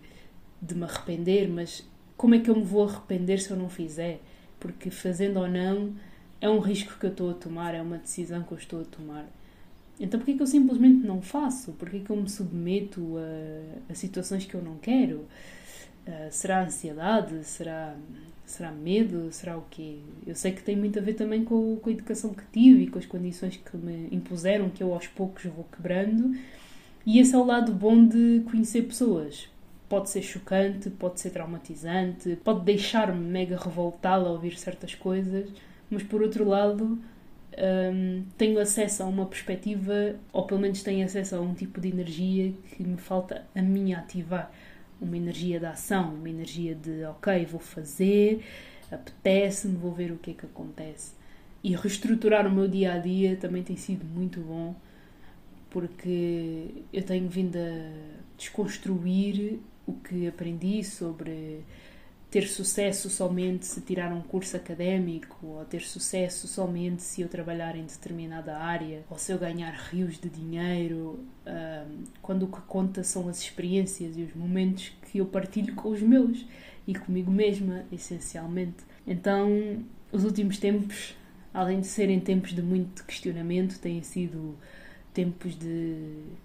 de 0.60 0.74
me 0.74 0.84
arrepender, 0.84 1.48
mas 1.48 1.82
como 2.14 2.34
é 2.34 2.40
que 2.40 2.50
eu 2.50 2.56
me 2.56 2.62
vou 2.62 2.86
arrepender 2.86 3.40
se 3.40 3.50
eu 3.50 3.56
não 3.56 3.70
fizer? 3.70 4.20
Porque 4.60 4.90
fazendo 4.90 5.38
ou 5.38 5.48
não 5.48 5.94
é 6.42 6.48
um 6.50 6.58
risco 6.58 6.98
que 6.98 7.06
eu 7.06 7.10
estou 7.10 7.30
a 7.30 7.34
tomar, 7.34 7.74
é 7.74 7.80
uma 7.80 7.96
decisão 7.96 8.42
que 8.42 8.52
eu 8.52 8.58
estou 8.58 8.82
a 8.82 8.84
tomar. 8.84 9.26
Então 10.00 10.18
porquê 10.18 10.34
que 10.34 10.42
eu 10.42 10.46
simplesmente 10.46 11.06
não 11.06 11.20
faço? 11.20 11.72
Porquê 11.72 12.00
que 12.00 12.10
eu 12.10 12.16
me 12.16 12.28
submeto 12.28 13.16
a, 13.18 13.92
a 13.92 13.94
situações 13.94 14.46
que 14.46 14.54
eu 14.54 14.62
não 14.62 14.76
quero? 14.76 15.26
Uh, 16.06 16.30
será 16.30 16.64
ansiedade? 16.64 17.44
Será, 17.44 17.96
será 18.46 18.70
medo? 18.70 19.30
Será 19.32 19.58
o 19.58 19.64
quê? 19.68 19.98
Eu 20.26 20.34
sei 20.34 20.52
que 20.52 20.62
tem 20.62 20.76
muito 20.76 20.98
a 20.98 21.02
ver 21.02 21.14
também 21.14 21.44
com, 21.44 21.76
com 21.76 21.90
a 21.90 21.92
educação 21.92 22.32
que 22.32 22.44
tive 22.52 22.84
e 22.84 22.86
com 22.86 22.98
as 22.98 23.06
condições 23.06 23.56
que 23.56 23.76
me 23.76 24.08
impuseram, 24.12 24.70
que 24.70 24.82
eu 24.82 24.94
aos 24.94 25.06
poucos 25.06 25.44
vou 25.44 25.64
quebrando. 25.64 26.34
E 27.04 27.18
esse 27.18 27.34
é 27.34 27.38
o 27.38 27.44
lado 27.44 27.72
bom 27.72 28.06
de 28.06 28.42
conhecer 28.50 28.82
pessoas. 28.82 29.48
Pode 29.88 30.10
ser 30.10 30.22
chocante, 30.22 30.90
pode 30.90 31.20
ser 31.20 31.30
traumatizante, 31.30 32.36
pode 32.44 32.64
deixar-me 32.64 33.18
mega 33.18 33.56
revoltada 33.56 34.26
a 34.26 34.30
ouvir 34.30 34.58
certas 34.58 34.94
coisas, 34.94 35.50
mas 35.90 36.02
por 36.02 36.22
outro 36.22 36.46
lado 36.46 36.98
um, 37.58 38.24
tenho 38.36 38.58
acesso 38.58 39.02
a 39.02 39.06
uma 39.06 39.26
perspectiva, 39.26 40.16
ou 40.32 40.46
pelo 40.46 40.60
menos 40.60 40.82
tenho 40.82 41.04
acesso 41.04 41.36
a 41.36 41.40
um 41.40 41.54
tipo 41.54 41.80
de 41.80 41.88
energia 41.88 42.52
que 42.76 42.82
me 42.82 42.96
falta 42.96 43.44
a 43.54 43.62
mim 43.62 43.92
ativar. 43.92 44.50
Uma 45.00 45.16
energia 45.16 45.60
de 45.60 45.66
ação, 45.66 46.14
uma 46.14 46.28
energia 46.28 46.74
de 46.74 47.04
ok, 47.04 47.46
vou 47.46 47.60
fazer, 47.60 48.44
apetece-me, 48.90 49.76
vou 49.76 49.92
ver 49.92 50.10
o 50.10 50.16
que 50.16 50.32
é 50.32 50.34
que 50.34 50.44
acontece. 50.44 51.12
E 51.62 51.74
reestruturar 51.76 52.46
o 52.46 52.50
meu 52.50 52.66
dia 52.66 52.94
a 52.94 52.98
dia 52.98 53.36
também 53.36 53.62
tem 53.62 53.76
sido 53.76 54.04
muito 54.04 54.40
bom, 54.40 54.74
porque 55.70 56.66
eu 56.92 57.02
tenho 57.02 57.28
vindo 57.28 57.56
a 57.56 57.92
desconstruir 58.36 59.60
o 59.86 59.92
que 59.92 60.26
aprendi 60.26 60.82
sobre 60.82 61.60
ter 62.30 62.46
sucesso 62.46 63.08
somente 63.08 63.64
se 63.64 63.80
tirar 63.80 64.12
um 64.12 64.20
curso 64.20 64.56
académico, 64.56 65.46
ou 65.46 65.64
ter 65.64 65.80
sucesso 65.80 66.46
somente 66.46 67.02
se 67.02 67.22
eu 67.22 67.28
trabalhar 67.28 67.74
em 67.74 67.84
determinada 67.84 68.58
área, 68.58 69.02
ou 69.08 69.16
se 69.16 69.32
eu 69.32 69.38
ganhar 69.38 69.72
rios 69.90 70.18
de 70.18 70.28
dinheiro, 70.28 71.24
quando 72.20 72.42
o 72.42 72.48
que 72.48 72.60
conta 72.62 73.02
são 73.02 73.28
as 73.28 73.40
experiências 73.40 74.16
e 74.18 74.22
os 74.22 74.34
momentos 74.34 74.92
que 75.10 75.18
eu 75.18 75.26
partilho 75.26 75.74
com 75.74 75.88
os 75.88 76.02
meus 76.02 76.44
e 76.86 76.94
comigo 76.94 77.30
mesma, 77.30 77.84
essencialmente. 77.90 78.84
Então, 79.06 79.82
os 80.12 80.24
últimos 80.24 80.58
tempos, 80.58 81.16
além 81.52 81.80
de 81.80 81.86
serem 81.86 82.20
tempos 82.20 82.52
de 82.52 82.60
muito 82.60 83.04
questionamento, 83.04 83.78
têm 83.78 84.02
sido 84.02 84.54
tempos 85.14 85.58
de 85.58 85.96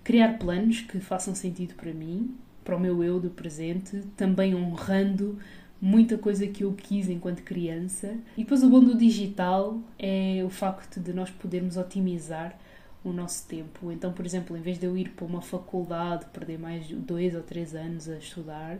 criar 0.02 0.38
planos 0.38 0.80
que 0.80 1.00
façam 1.02 1.36
sentido 1.36 1.74
para 1.76 1.94
mim, 1.94 2.36
para 2.64 2.78
o 2.78 2.80
meu 2.80 3.04
eu 3.04 3.20
do 3.20 3.30
presente, 3.30 4.02
também 4.16 4.56
honrando 4.56 5.38
muita 5.84 6.18
coisa 6.18 6.48
que 6.48 6.64
eu 6.64 6.72
quis 6.72 7.10
enquanto 7.10 7.44
criança. 7.44 8.16
E 8.38 8.44
depois 8.44 8.64
o 8.64 8.70
bom 8.70 8.80
do 8.80 8.98
digital 8.98 9.82
é 10.00 10.42
o 10.46 10.50
facto 10.50 10.98
de 10.98 11.12
nós 11.12 11.30
podermos 11.30 11.76
otimizar 11.76 12.58
o 13.04 13.12
nosso 13.12 13.46
tempo. 13.50 13.92
Então, 13.92 14.14
por 14.14 14.26
exemplo, 14.26 14.56
em 14.56 14.62
vez 14.62 14.80
de 14.80 14.86
eu 14.86 14.96
ir 14.96 15.10
para 15.10 15.26
uma 15.26 15.42
faculdade, 15.42 16.26
perder 16.32 16.58
mais 16.58 16.88
dois 16.88 17.36
ou 17.36 17.42
três 17.42 17.76
anos 17.76 18.08
a 18.08 18.16
estudar, 18.16 18.80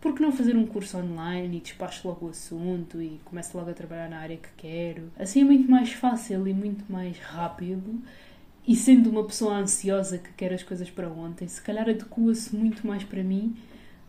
por 0.00 0.14
que 0.14 0.22
não 0.22 0.30
fazer 0.30 0.56
um 0.56 0.64
curso 0.64 0.96
online 0.96 1.56
e 1.56 1.60
despacho 1.60 2.06
logo 2.06 2.26
o 2.26 2.30
assunto 2.30 3.02
e 3.02 3.20
começo 3.24 3.58
logo 3.58 3.70
a 3.70 3.74
trabalhar 3.74 4.08
na 4.08 4.18
área 4.18 4.36
que 4.36 4.48
quero? 4.56 5.10
Assim 5.18 5.40
é 5.40 5.44
muito 5.44 5.68
mais 5.68 5.92
fácil 5.92 6.46
e 6.46 6.54
muito 6.54 6.84
mais 6.88 7.18
rápido. 7.18 8.00
E 8.64 8.76
sendo 8.76 9.10
uma 9.10 9.24
pessoa 9.24 9.56
ansiosa 9.56 10.18
que 10.18 10.32
quer 10.34 10.52
as 10.52 10.62
coisas 10.62 10.88
para 10.88 11.08
ontem, 11.08 11.48
se 11.48 11.60
calhar 11.60 11.88
adequa-se 11.88 12.54
muito 12.54 12.86
mais 12.86 13.02
para 13.02 13.24
mim 13.24 13.56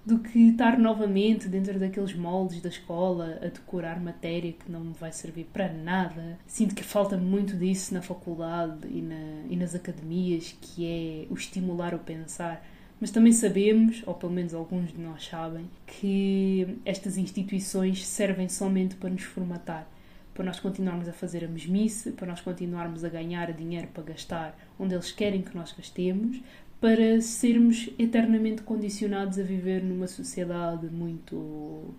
do 0.06 0.20
que 0.20 0.50
estar 0.50 0.78
novamente 0.78 1.50
dentro 1.50 1.80
daqueles 1.80 2.14
moldes 2.14 2.62
da 2.62 2.70
escola 2.70 3.40
a 3.42 3.48
decorar 3.48 4.00
matéria 4.00 4.54
que 4.54 4.72
não 4.72 4.82
me 4.82 4.94
vai 4.94 5.12
servir 5.12 5.46
para 5.52 5.74
nada. 5.74 6.38
Sinto 6.46 6.76
que 6.76 6.84
falta 6.84 7.18
muito 7.18 7.58
disso 7.58 7.92
na 7.94 8.04
faculdade 8.04 8.88
e, 8.88 9.02
na, 9.02 9.46
e 9.50 9.56
nas 9.56 9.74
academias, 9.74 10.56
que 10.62 10.86
é 10.86 11.34
o 11.34 11.34
estimular 11.34 11.96
o 11.96 12.00
pensar. 12.00 12.64
Mas 13.02 13.10
também 13.10 13.34
sabemos, 13.34 14.04
ou 14.06 14.14
pelo 14.14 14.32
menos 14.32 14.54
alguns 14.54 14.94
de 14.94 15.02
nós 15.02 15.26
sabem, 15.26 15.70
que 15.88 16.78
estas 16.86 17.18
instituições 17.18 18.06
servem 18.06 18.48
somente 18.48 18.96
para 18.96 19.10
nos 19.10 19.24
formatar, 19.24 19.88
para 20.36 20.46
nós 20.46 20.60
continuarmos 20.60 21.08
a 21.08 21.14
fazer 21.14 21.44
a 21.44 21.48
mesmice, 21.48 22.12
para 22.12 22.28
nós 22.28 22.42
continuarmos 22.42 23.04
a 23.04 23.10
ganhar 23.10 23.52
dinheiro 23.54 23.88
para 23.94 24.04
gastar 24.04 24.58
onde 24.80 24.94
eles 24.94 25.12
querem 25.12 25.42
que 25.42 25.56
nós 25.56 25.74
gastemos, 25.74 26.40
para 26.80 27.22
sermos 27.22 27.90
eternamente 27.98 28.62
condicionados 28.62 29.40
a 29.40 29.44
viver 29.44 29.84
numa 29.84 30.08
sociedade 30.08 30.88
muito 30.88 31.94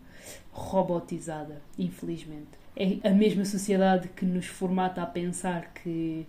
robotizada, 0.52 1.60
infelizmente. 1.78 2.48
É 2.76 3.08
a 3.08 3.12
mesma 3.12 3.44
sociedade 3.44 4.08
que 4.08 4.24
nos 4.24 4.46
formata 4.46 5.02
a 5.02 5.06
pensar 5.06 5.72
que 5.72 6.26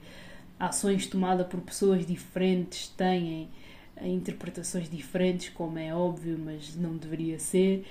ações 0.59 1.05
tomadas 1.07 1.47
por 1.47 1.59
pessoas 1.61 2.05
diferentes 2.05 2.89
têm 2.89 3.49
interpretações 4.01 4.89
diferentes, 4.89 5.49
como 5.49 5.77
é 5.77 5.93
óbvio, 5.93 6.37
mas 6.37 6.75
não 6.75 6.95
deveria 6.97 7.39
ser. 7.39 7.85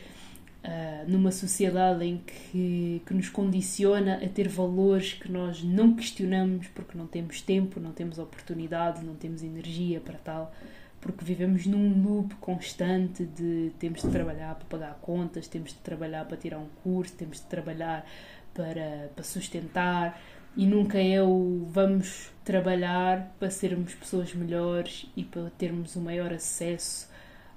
Uh, 0.66 1.08
numa 1.08 1.30
sociedade 1.30 2.04
em 2.04 2.18
que, 2.18 3.00
que 3.06 3.14
nos 3.14 3.28
condiciona 3.28 4.16
a 4.16 4.28
ter 4.28 4.48
valores 4.48 5.12
que 5.12 5.30
nós 5.30 5.62
não 5.62 5.94
questionamos 5.94 6.66
porque 6.74 6.98
não 6.98 7.06
temos 7.06 7.40
tempo, 7.40 7.78
não 7.78 7.92
temos 7.92 8.18
oportunidade, 8.18 9.04
não 9.04 9.14
temos 9.14 9.44
energia 9.44 10.00
para 10.00 10.18
tal, 10.18 10.52
porque 11.00 11.24
vivemos 11.24 11.66
num 11.66 12.02
loop 12.02 12.34
constante 12.36 13.24
de 13.24 13.70
temos 13.78 14.02
de 14.02 14.08
trabalhar 14.08 14.56
para 14.56 14.64
pagar 14.64 14.98
contas, 15.00 15.46
temos 15.46 15.70
de 15.70 15.78
trabalhar 15.78 16.24
para 16.24 16.36
tirar 16.36 16.58
um 16.58 16.66
curso, 16.82 17.14
temos 17.14 17.36
de 17.36 17.44
trabalhar 17.44 18.04
para, 18.52 19.12
para 19.14 19.24
sustentar 19.24 20.20
e 20.56 20.66
nunca 20.66 20.98
é 20.98 21.22
o 21.22 21.64
vamos 21.70 22.32
trabalhar 22.44 23.36
para 23.38 23.50
sermos 23.50 23.94
pessoas 23.94 24.34
melhores 24.34 25.06
e 25.16 25.22
para 25.22 25.48
termos 25.50 25.94
o 25.94 26.00
maior 26.00 26.32
acesso 26.32 27.08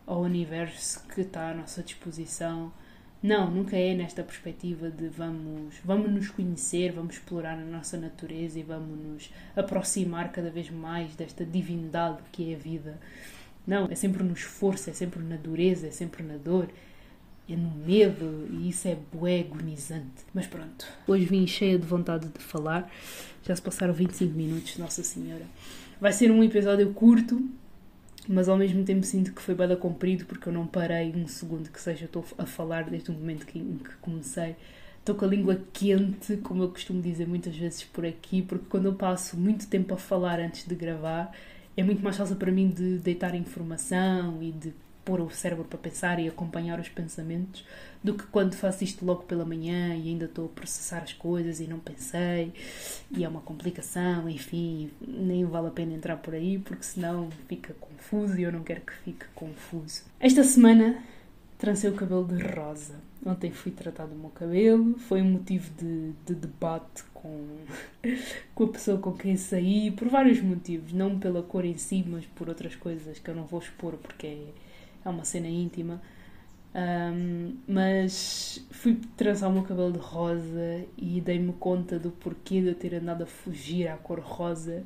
ao 0.06 0.22
universo 0.22 1.04
que 1.08 1.22
está 1.22 1.50
à 1.50 1.56
nossa 1.56 1.82
disposição 1.82 2.72
não, 3.22 3.52
nunca 3.52 3.76
é 3.76 3.94
nesta 3.94 4.24
perspectiva 4.24 4.90
de 4.90 5.10
vamos, 5.10 5.76
vamos 5.84 6.10
nos 6.10 6.30
conhecer, 6.30 6.94
vamos 6.94 7.16
explorar 7.16 7.58
a 7.58 7.66
nossa 7.66 7.98
natureza 7.98 8.58
e 8.58 8.64
vamos 8.64 8.98
nos 8.98 9.30
aproximar 9.56 10.32
cada 10.32 10.50
vez 10.50 10.70
mais 10.70 11.16
desta 11.16 11.46
divindade 11.46 12.20
que 12.32 12.54
é 12.54 12.56
a 12.56 12.58
vida. 12.58 13.00
Não, 13.68 13.88
é 13.92 13.96
sempre 13.96 14.24
no 14.24 14.34
esforço, 14.34 14.90
é 14.90 14.94
sempre 14.94 15.22
na 15.22 15.36
dureza, 15.36 15.88
é 15.88 15.92
sempre 15.92 16.24
na 16.24 16.38
dor, 16.38 16.70
é 17.48 17.56
no 17.58 17.72
medo 17.72 18.48
e 18.52 18.70
isso 18.70 18.88
é 18.88 18.98
bué 19.12 19.42
agonizante. 19.42 20.24
Mas 20.34 20.48
pronto, 20.48 20.88
hoje 21.06 21.26
vim 21.26 21.46
cheia 21.46 21.78
de 21.78 21.86
vontade 21.86 22.30
de 22.30 22.40
falar. 22.40 22.90
Já 23.44 23.54
se 23.54 23.62
passaram 23.62 23.94
25 23.94 24.34
minutos, 24.34 24.78
Nossa 24.78 25.04
Senhora. 25.04 25.46
Vai 26.00 26.14
ser 26.14 26.32
um 26.32 26.42
episódio 26.42 26.94
curto, 26.94 27.46
mas 28.28 28.50
ao 28.50 28.58
mesmo 28.58 28.84
tempo 28.84 29.06
sinto 29.06 29.34
que 29.34 29.42
foi 29.42 29.56
bada 29.56 29.76
comprido 29.76 30.26
porque 30.26 30.48
eu 30.50 30.54
não 30.54 30.68
parei 30.68 31.14
um 31.16 31.28
segundo 31.28 31.70
que 31.70 31.82
seja, 31.82 32.06
estou 32.06 32.26
a 32.38 32.46
falar 32.46 32.84
desde 32.90 33.12
o 33.12 33.14
momento 33.14 33.46
que, 33.46 33.60
em 33.60 33.78
que 33.78 33.96
comecei. 34.02 34.56
Estou 35.00 35.16
com 35.16 35.26
a 35.26 35.28
língua 35.28 35.60
quente, 35.74 36.38
como 36.38 36.64
eu 36.64 36.70
costumo 36.70 37.02
dizer 37.02 37.28
muitas 37.28 37.56
vezes 37.56 37.84
por 37.84 38.06
aqui, 38.06 38.42
porque 38.42 38.66
quando 38.70 38.86
eu 38.86 38.94
passo 38.94 39.38
muito 39.38 39.68
tempo 39.68 39.94
a 39.94 39.98
falar 39.98 40.40
antes 40.40 40.68
de 40.68 40.76
gravar, 40.76 41.32
é 41.76 41.84
muito 41.84 42.04
mais 42.04 42.18
fácil 42.18 42.36
para 42.36 42.52
mim 42.52 42.70
de 42.70 42.98
deitar 43.00 43.34
informação 43.34 44.44
e 44.44 44.52
de 44.52 44.74
pôr 45.04 45.22
o 45.22 45.30
cérebro 45.32 45.66
para 45.66 45.80
pensar 45.80 46.20
e 46.20 46.28
acompanhar 46.28 46.80
os 46.80 46.90
pensamentos 46.90 47.66
do 48.04 48.14
que 48.14 48.26
quando 48.28 48.56
faço 48.56 48.84
isto 48.84 49.06
logo 49.06 49.24
pela 49.24 49.44
manhã 49.44 49.96
e 49.96 50.10
ainda 50.10 50.26
estou 50.26 50.46
a 50.46 50.50
processar 50.50 51.00
as 51.00 51.14
coisas 51.14 51.60
e 51.60 51.68
não 51.68 51.80
pensei 51.80 52.54
e 53.12 53.24
é 53.24 53.28
uma 53.28 53.42
complicação, 53.42 54.30
enfim, 54.30 54.90
nem 55.06 55.44
vale 55.46 55.68
a 55.68 55.72
pena 55.72 55.94
entrar 55.94 56.18
por 56.18 56.34
aí 56.34 56.58
porque 56.58 56.84
senão 56.84 57.30
fica 57.48 57.74
confuso 57.80 58.40
e 58.40 58.44
eu 58.44 58.52
não 58.52 58.64
quero 58.64 58.82
que 58.82 58.94
fique 59.04 59.26
confuso. 59.36 60.04
Esta 60.20 60.44
semana 60.44 61.04
trancei 61.58 61.90
o 61.90 61.94
cabelo 61.94 62.26
de 62.26 62.42
rosa. 62.42 62.96
Ontem 63.26 63.52
fui 63.52 63.74
tratar 63.74 64.06
do 64.06 64.16
meu 64.16 64.30
cabelo, 64.30 64.98
foi 64.98 65.22
um 65.22 65.32
motivo 65.32 65.70
de, 65.78 66.14
de 66.26 66.34
debate 66.34 67.04
com, 67.14 67.48
com 68.56 68.64
a 68.64 68.68
pessoa 68.70 68.98
com 68.98 69.12
quem 69.12 69.36
saí, 69.36 69.92
por 69.92 70.08
vários 70.08 70.42
motivos, 70.42 70.94
não 70.94 71.20
pela 71.20 71.44
cor 71.44 71.66
em 71.66 71.78
si, 71.78 72.04
mas 72.08 72.26
por 72.28 72.48
outras 72.48 72.76
coisas 72.76 73.20
que 73.20 73.30
eu 73.30 73.36
não 73.36 73.44
vou 73.44 73.60
expor 73.60 73.98
porque 73.98 74.26
é, 74.26 74.46
é 75.04 75.10
uma 75.10 75.26
cena 75.26 75.50
íntima. 75.50 76.02
Um, 76.74 77.56
mas 77.68 78.64
fui 78.70 79.02
trançar 79.18 79.50
o 79.50 79.54
meu 79.54 79.64
cabelo 79.64 79.92
de 79.92 79.98
rosa 79.98 80.86
e 80.96 81.20
dei-me 81.20 81.52
conta 81.54 81.98
do 81.98 82.12
porquê 82.12 82.62
de 82.62 82.68
eu 82.68 82.76
ter 82.76 82.94
andado 82.94 83.24
a 83.24 83.26
fugir 83.26 83.88
à 83.88 83.98
cor 83.98 84.20
rosa 84.20 84.84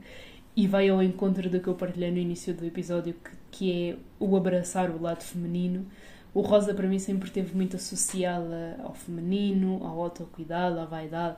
e 0.56 0.67
vai 0.67 0.88
ao 0.89 1.04
encontro 1.04 1.50
do 1.50 1.60
que 1.60 1.67
eu 1.67 1.76
partilhei 1.76 2.12
no 2.12 2.17
início 2.17 2.54
do 2.54 2.65
episódio, 2.65 3.13
que, 3.13 3.32
que 3.52 3.89
é 3.89 3.98
o 4.19 4.38
abraçar 4.38 4.89
o 4.91 5.02
lado 5.02 5.24
feminino. 5.24 5.86
O 6.34 6.41
rosa 6.41 6.74
para 6.74 6.88
mim 6.88 7.00
sempre 7.00 7.28
esteve 7.28 7.56
muito 7.56 7.76
associada 7.76 8.80
ao 8.84 8.93
feminino, 8.93 9.84
ao 9.84 10.02
autocuidado, 10.02 10.80
à 10.80 10.86
vaidade, 10.86 11.38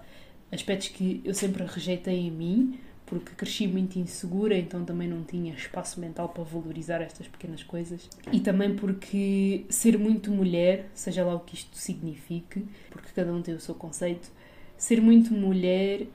aspectos 0.52 0.90
que 0.90 1.22
eu 1.26 1.34
sempre 1.34 1.66
rejeitei 1.66 2.28
em 2.28 2.32
mim, 2.32 2.80
porque 3.20 3.36
cresci 3.36 3.68
muito 3.68 3.98
insegura, 3.98 4.58
então 4.58 4.84
também 4.84 5.08
não 5.08 5.24
tinha 5.24 5.54
espaço 5.54 6.00
mental 6.00 6.30
para 6.30 6.44
valorizar 6.44 7.02
estas 7.02 7.28
pequenas 7.28 7.64
coisas. 7.64 8.10
E 8.32 8.40
também 8.40 8.76
porque 8.76 9.66
ser 9.70 9.98
muito 9.98 10.32
mulher, 10.32 10.90
seja 10.94 11.24
lá 11.24 11.36
o 11.36 11.40
que 11.40 11.56
isto 11.56 11.78
signifique, 11.78 12.66
porque 12.90 13.10
cada 13.16 13.32
um 13.32 13.42
tem 13.42 13.54
o 13.54 13.60
seu 13.60 13.76
conceito, 13.76 14.30
ser 14.78 15.02
muito 15.02 15.34
mulher 15.34 16.08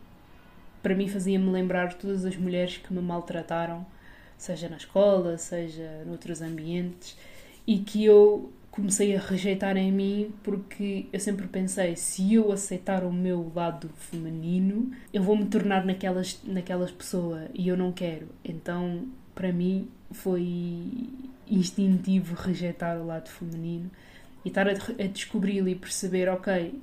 para 0.82 0.94
mim 0.94 1.08
fazia-me 1.08 1.50
lembrar 1.50 1.94
todas 1.94 2.24
as 2.24 2.36
mulheres 2.36 2.78
que 2.78 2.92
me 2.92 3.00
maltrataram, 3.00 3.86
seja 4.36 4.68
na 4.68 4.76
escola, 4.76 5.36
seja 5.36 6.02
noutros 6.06 6.40
ambientes, 6.40 7.16
e 7.66 7.78
que 7.78 8.04
eu 8.04 8.50
comecei 8.70 9.16
a 9.16 9.20
rejeitar 9.20 9.76
em 9.76 9.90
mim 9.90 10.34
porque 10.42 11.06
eu 11.12 11.20
sempre 11.20 11.46
pensei 11.48 11.96
se 11.96 12.34
eu 12.34 12.52
aceitar 12.52 13.04
o 13.04 13.12
meu 13.12 13.50
lado 13.54 13.90
feminino 13.96 14.90
eu 15.12 15.22
vou 15.22 15.36
me 15.36 15.46
tornar 15.46 15.84
naquelas 15.84 16.40
naquelas 16.44 16.90
pessoa 16.90 17.46
e 17.54 17.68
eu 17.68 17.76
não 17.76 17.92
quero. 17.92 18.28
Então 18.44 19.08
para 19.34 19.52
mim 19.52 19.88
foi 20.12 21.08
instintivo 21.48 22.34
rejeitar 22.34 22.98
o 23.00 23.06
lado 23.06 23.28
feminino 23.28 23.90
e 24.44 24.48
estar 24.48 24.68
a, 24.68 24.72
a 24.72 25.06
descobri-lo 25.06 25.68
e 25.68 25.74
perceber 25.74 26.28
ok 26.28 26.80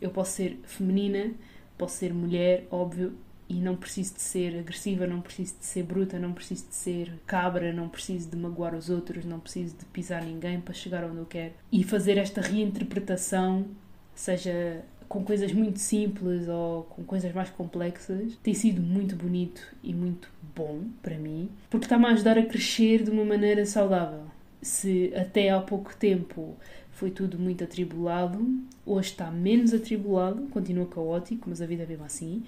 eu 0.00 0.10
posso 0.10 0.32
ser 0.32 0.58
feminina 0.64 1.32
posso 1.78 1.96
ser 1.96 2.12
mulher 2.12 2.66
óbvio 2.70 3.14
e 3.50 3.54
não 3.54 3.74
preciso 3.74 4.14
de 4.14 4.20
ser 4.20 4.60
agressiva, 4.60 5.08
não 5.08 5.20
preciso 5.20 5.56
de 5.58 5.66
ser 5.66 5.82
bruta, 5.82 6.20
não 6.20 6.32
preciso 6.32 6.68
de 6.68 6.74
ser 6.76 7.12
cabra, 7.26 7.72
não 7.72 7.88
preciso 7.88 8.30
de 8.30 8.36
magoar 8.36 8.76
os 8.76 8.88
outros, 8.88 9.24
não 9.24 9.40
preciso 9.40 9.76
de 9.76 9.84
pisar 9.86 10.24
ninguém 10.24 10.60
para 10.60 10.72
chegar 10.72 11.02
onde 11.02 11.18
eu 11.18 11.26
quero. 11.26 11.54
E 11.72 11.82
fazer 11.82 12.16
esta 12.16 12.40
reinterpretação, 12.40 13.66
seja 14.14 14.84
com 15.08 15.24
coisas 15.24 15.52
muito 15.52 15.80
simples 15.80 16.46
ou 16.46 16.84
com 16.84 17.02
coisas 17.02 17.34
mais 17.34 17.50
complexas, 17.50 18.38
tem 18.40 18.54
sido 18.54 18.80
muito 18.80 19.16
bonito 19.16 19.60
e 19.82 19.92
muito 19.92 20.30
bom 20.54 20.84
para 21.02 21.18
mim, 21.18 21.50
porque 21.68 21.86
está-me 21.86 22.06
a 22.06 22.10
ajudar 22.10 22.38
a 22.38 22.46
crescer 22.46 23.02
de 23.02 23.10
uma 23.10 23.24
maneira 23.24 23.66
saudável. 23.66 24.26
Se 24.62 25.12
até 25.16 25.50
há 25.50 25.58
pouco 25.60 25.96
tempo 25.96 26.54
foi 26.92 27.10
tudo 27.10 27.36
muito 27.36 27.64
atribulado, 27.64 28.62
hoje 28.86 29.10
está 29.10 29.28
menos 29.28 29.74
atribulado, 29.74 30.42
continua 30.52 30.86
caótico, 30.86 31.50
mas 31.50 31.60
a 31.60 31.66
vida 31.66 31.82
é 31.82 31.86
mesmo 31.86 32.04
assim. 32.04 32.44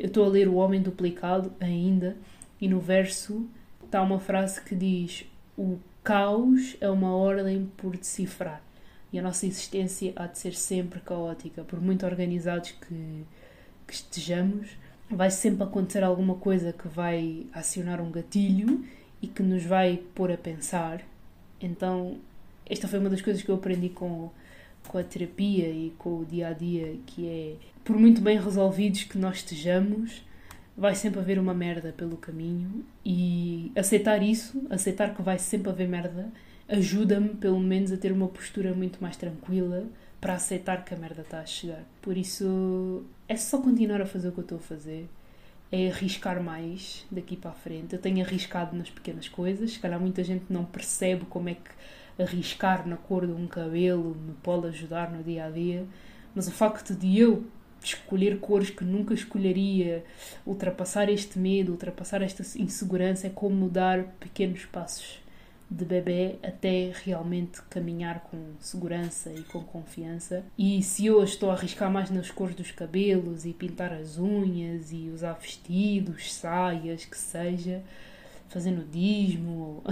Eu 0.00 0.06
estou 0.06 0.24
a 0.24 0.28
ler 0.28 0.48
O 0.48 0.54
Homem 0.54 0.80
Duplicado 0.80 1.52
ainda, 1.60 2.16
e 2.58 2.66
no 2.66 2.80
verso 2.80 3.46
está 3.84 4.00
uma 4.00 4.18
frase 4.18 4.58
que 4.62 4.74
diz: 4.74 5.26
O 5.58 5.78
caos 6.02 6.74
é 6.80 6.88
uma 6.88 7.14
ordem 7.14 7.70
por 7.76 7.94
decifrar. 7.94 8.62
E 9.12 9.18
a 9.18 9.22
nossa 9.22 9.44
existência 9.44 10.14
há 10.16 10.26
de 10.26 10.38
ser 10.38 10.54
sempre 10.54 11.00
caótica, 11.00 11.64
por 11.64 11.78
muito 11.82 12.06
organizados 12.06 12.70
que, 12.70 13.26
que 13.86 13.92
estejamos, 13.92 14.70
vai 15.10 15.30
sempre 15.30 15.64
acontecer 15.64 16.02
alguma 16.02 16.36
coisa 16.36 16.72
que 16.72 16.88
vai 16.88 17.44
acionar 17.52 18.00
um 18.00 18.10
gatilho 18.10 18.82
e 19.20 19.26
que 19.26 19.42
nos 19.42 19.64
vai 19.64 19.98
pôr 20.14 20.32
a 20.32 20.38
pensar. 20.38 21.02
Então, 21.60 22.16
esta 22.64 22.88
foi 22.88 22.98
uma 22.98 23.10
das 23.10 23.20
coisas 23.20 23.42
que 23.42 23.50
eu 23.50 23.56
aprendi 23.56 23.90
com, 23.90 24.30
com 24.88 24.98
a 24.98 25.02
terapia 25.02 25.68
e 25.68 25.92
com 25.98 26.20
o 26.20 26.24
dia 26.24 26.48
a 26.48 26.52
dia, 26.52 26.96
que 27.06 27.28
é 27.28 27.54
por 27.84 27.96
muito 27.96 28.20
bem 28.20 28.38
resolvidos 28.38 29.04
que 29.04 29.18
nós 29.18 29.36
estejamos, 29.36 30.22
vai 30.76 30.94
sempre 30.94 31.20
haver 31.20 31.38
uma 31.38 31.54
merda 31.54 31.92
pelo 31.96 32.16
caminho 32.16 32.84
e 33.04 33.70
aceitar 33.76 34.22
isso, 34.22 34.66
aceitar 34.70 35.14
que 35.14 35.22
vai 35.22 35.38
sempre 35.38 35.70
haver 35.70 35.88
merda, 35.88 36.30
ajuda-me 36.68 37.30
pelo 37.30 37.60
menos 37.60 37.92
a 37.92 37.96
ter 37.96 38.12
uma 38.12 38.28
postura 38.28 38.72
muito 38.72 39.00
mais 39.02 39.16
tranquila 39.16 39.86
para 40.20 40.34
aceitar 40.34 40.84
que 40.84 40.94
a 40.94 40.96
merda 40.96 41.22
está 41.22 41.40
a 41.40 41.46
chegar. 41.46 41.84
Por 42.00 42.16
isso 42.16 43.04
é 43.28 43.36
só 43.36 43.58
continuar 43.58 44.00
a 44.00 44.06
fazer 44.06 44.28
o 44.28 44.32
que 44.32 44.38
eu 44.38 44.42
estou 44.42 44.58
a 44.58 44.60
fazer, 44.60 45.08
é 45.72 45.88
arriscar 45.88 46.42
mais 46.42 47.06
daqui 47.10 47.36
para 47.36 47.50
a 47.50 47.54
frente. 47.54 47.94
Eu 47.94 48.00
tenho 48.00 48.24
arriscado 48.24 48.76
nas 48.76 48.90
pequenas 48.90 49.28
coisas, 49.28 49.72
se 49.72 49.78
calhar 49.78 50.00
muita 50.00 50.22
gente 50.22 50.44
não 50.50 50.64
percebe 50.64 51.24
como 51.26 51.48
é 51.48 51.54
que 51.54 51.70
arriscar 52.18 52.86
na 52.86 52.96
cor 52.96 53.26
de 53.26 53.32
um 53.32 53.46
cabelo 53.46 54.16
me 54.16 54.34
pode 54.42 54.66
ajudar 54.68 55.10
no 55.10 55.22
dia 55.22 55.46
a 55.46 55.50
dia, 55.50 55.86
mas 56.34 56.48
o 56.48 56.52
facto 56.52 56.94
de 56.94 57.18
eu 57.18 57.44
escolher 57.82 58.38
cores 58.40 58.70
que 58.70 58.84
nunca 58.84 59.14
escolheria, 59.14 60.04
ultrapassar 60.46 61.08
este 61.08 61.38
medo, 61.38 61.72
ultrapassar 61.72 62.22
esta 62.22 62.42
insegurança, 62.58 63.26
é 63.26 63.30
como 63.30 63.68
dar 63.68 64.04
pequenos 64.20 64.64
passos 64.66 65.20
de 65.70 65.84
bebê 65.84 66.34
até 66.42 66.90
realmente 67.04 67.62
caminhar 67.70 68.20
com 68.24 68.54
segurança 68.58 69.32
e 69.32 69.42
com 69.44 69.62
confiança. 69.62 70.44
E 70.58 70.82
se 70.82 71.06
eu 71.06 71.22
estou 71.22 71.50
a 71.50 71.54
arriscar 71.54 71.90
mais 71.90 72.10
nas 72.10 72.30
cores 72.30 72.56
dos 72.56 72.72
cabelos 72.72 73.46
e 73.46 73.52
pintar 73.52 73.92
as 73.92 74.18
unhas 74.18 74.90
e 74.92 75.10
usar 75.14 75.34
vestidos, 75.34 76.34
saias, 76.34 77.04
que 77.04 77.16
seja, 77.16 77.82
fazer 78.50 78.72
nudismo, 78.72 79.82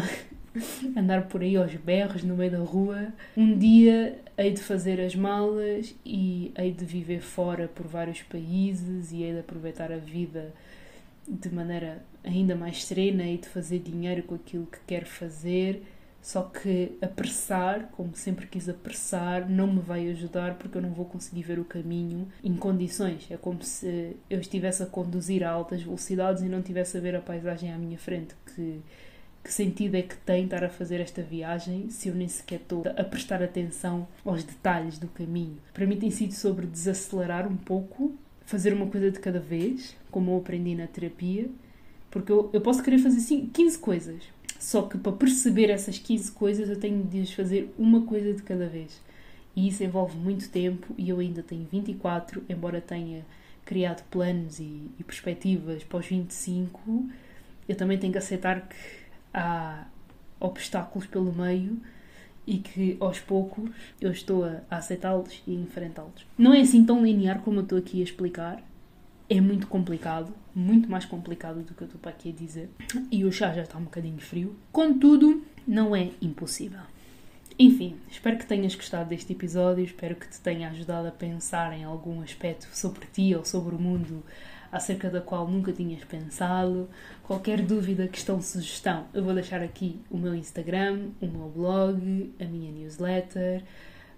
andar 0.94 1.28
por 1.28 1.40
aí 1.40 1.56
aos 1.56 1.74
berros 1.74 2.22
no 2.22 2.36
meio 2.36 2.50
da 2.50 2.58
rua. 2.58 3.12
Um 3.36 3.56
dia 3.56 4.18
hei 4.36 4.52
de 4.52 4.60
fazer 4.60 5.00
as 5.00 5.14
malas 5.14 5.94
e 6.04 6.52
hei 6.58 6.72
de 6.72 6.84
viver 6.84 7.20
fora 7.20 7.68
por 7.68 7.86
vários 7.86 8.20
países 8.22 9.12
e 9.12 9.22
hei 9.22 9.32
de 9.32 9.38
aproveitar 9.40 9.90
a 9.90 9.96
vida 9.96 10.52
de 11.26 11.50
maneira 11.50 12.02
ainda 12.24 12.56
mais 12.56 12.84
serena 12.84 13.24
e 13.24 13.38
de 13.38 13.48
fazer 13.48 13.78
dinheiro 13.78 14.24
com 14.24 14.34
aquilo 14.34 14.66
que 14.66 14.78
quero 14.86 15.06
fazer. 15.06 15.82
Só 16.20 16.42
que 16.42 16.98
apressar, 17.00 17.88
como 17.92 18.14
sempre 18.14 18.46
quis 18.46 18.68
apressar, 18.68 19.48
não 19.48 19.66
me 19.66 19.80
vai 19.80 20.10
ajudar 20.10 20.56
porque 20.56 20.76
eu 20.76 20.82
não 20.82 20.90
vou 20.90 21.06
conseguir 21.06 21.42
ver 21.42 21.58
o 21.58 21.64
caminho 21.64 22.28
em 22.42 22.54
condições. 22.54 23.26
É 23.30 23.36
como 23.36 23.62
se 23.62 24.16
eu 24.28 24.40
estivesse 24.40 24.82
a 24.82 24.86
conduzir 24.86 25.42
a 25.44 25.50
altas 25.50 25.82
velocidades 25.82 26.42
e 26.42 26.46
não 26.46 26.58
estivesse 26.58 26.98
a 26.98 27.00
ver 27.00 27.16
a 27.16 27.20
paisagem 27.20 27.72
à 27.72 27.78
minha 27.78 27.98
frente, 27.98 28.34
que 28.54 28.82
que 29.48 29.52
sentido 29.54 29.94
é 29.94 30.02
que 30.02 30.14
tem 30.14 30.44
estar 30.44 30.62
a 30.62 30.68
fazer 30.68 31.00
esta 31.00 31.22
viagem 31.22 31.88
se 31.88 32.08
eu 32.08 32.14
nem 32.14 32.28
sequer 32.28 32.60
estou 32.60 32.82
a 32.96 33.02
prestar 33.02 33.42
atenção 33.42 34.06
aos 34.22 34.44
detalhes 34.44 34.98
do 34.98 35.08
caminho? 35.08 35.56
Para 35.72 35.86
mim 35.86 35.96
tem 35.96 36.10
sido 36.10 36.34
sobre 36.34 36.66
desacelerar 36.66 37.50
um 37.50 37.56
pouco, 37.56 38.14
fazer 38.44 38.74
uma 38.74 38.86
coisa 38.86 39.10
de 39.10 39.18
cada 39.18 39.40
vez, 39.40 39.96
como 40.10 40.32
eu 40.32 40.36
aprendi 40.36 40.74
na 40.74 40.86
terapia, 40.86 41.48
porque 42.10 42.30
eu, 42.30 42.50
eu 42.52 42.60
posso 42.60 42.82
querer 42.82 42.98
fazer 42.98 43.20
15 43.52 43.78
coisas, 43.78 44.22
só 44.58 44.82
que 44.82 44.98
para 44.98 45.12
perceber 45.12 45.70
essas 45.70 45.98
15 45.98 46.32
coisas 46.32 46.68
eu 46.68 46.78
tenho 46.78 47.04
de 47.04 47.34
fazer 47.34 47.72
uma 47.78 48.02
coisa 48.02 48.32
de 48.32 48.42
cada 48.42 48.66
vez. 48.66 49.00
E 49.54 49.68
isso 49.68 49.82
envolve 49.82 50.16
muito 50.16 50.48
tempo 50.50 50.94
e 50.96 51.08
eu 51.08 51.18
ainda 51.18 51.42
tenho 51.42 51.66
24, 51.70 52.44
embora 52.48 52.80
tenha 52.80 53.24
criado 53.64 54.02
planos 54.10 54.58
e, 54.60 54.90
e 54.98 55.04
perspectivas 55.04 55.84
para 55.84 55.98
os 55.98 56.06
25, 56.06 57.08
eu 57.68 57.76
também 57.76 57.98
tenho 57.98 58.12
que 58.12 58.18
aceitar 58.18 58.68
que 58.68 58.76
há 59.32 59.86
obstáculos 60.40 61.06
pelo 61.06 61.32
meio 61.32 61.78
e 62.46 62.58
que 62.58 62.96
aos 62.98 63.20
poucos 63.20 63.70
eu 64.00 64.10
estou 64.10 64.44
a, 64.44 64.62
aceitá-los 64.70 65.42
e 65.46 65.54
enfrentá-los. 65.54 66.26
Não 66.36 66.54
é 66.54 66.60
assim 66.60 66.84
tão 66.84 67.04
linear 67.04 67.40
como 67.40 67.58
eu 67.58 67.62
estou 67.62 67.78
aqui 67.78 68.00
a 68.00 68.04
explicar. 68.04 68.62
É 69.30 69.40
muito 69.40 69.66
complicado, 69.66 70.32
muito 70.54 70.90
mais 70.90 71.04
complicado 71.04 71.62
do 71.62 71.74
que 71.74 71.82
eu 71.82 71.86
estou 71.86 72.00
para 72.00 72.10
aqui 72.10 72.30
a 72.30 72.32
dizer. 72.32 72.70
E 73.10 73.24
o 73.24 73.32
chá 73.32 73.52
já 73.52 73.62
está 73.62 73.76
um 73.76 73.84
bocadinho 73.84 74.18
frio. 74.18 74.56
Contudo, 74.72 75.44
não 75.66 75.94
é 75.94 76.10
impossível. 76.22 76.80
Enfim, 77.58 77.96
espero 78.08 78.38
que 78.38 78.46
tenhas 78.46 78.74
gostado 78.74 79.08
deste 79.10 79.32
episódio, 79.32 79.84
espero 79.84 80.14
que 80.14 80.28
te 80.28 80.40
tenha 80.40 80.70
ajudado 80.70 81.08
a 81.08 81.10
pensar 81.10 81.72
em 81.76 81.82
algum 81.84 82.22
aspecto 82.22 82.68
sobre 82.72 83.04
ti 83.06 83.34
ou 83.34 83.44
sobre 83.44 83.74
o 83.74 83.78
mundo 83.78 84.22
acerca 84.70 85.10
da 85.10 85.20
qual 85.20 85.48
nunca 85.48 85.72
tinhas 85.72 86.04
pensado. 86.04 86.88
Qualquer 87.22 87.60
dúvida, 87.60 88.06
questão, 88.06 88.40
sugestão, 88.40 89.06
eu 89.12 89.24
vou 89.24 89.34
deixar 89.34 89.60
aqui 89.60 90.00
o 90.10 90.16
meu 90.16 90.34
Instagram, 90.34 91.08
o 91.20 91.26
meu 91.26 91.48
blog, 91.48 92.32
a 92.40 92.44
minha 92.44 92.70
newsletter, 92.70 93.64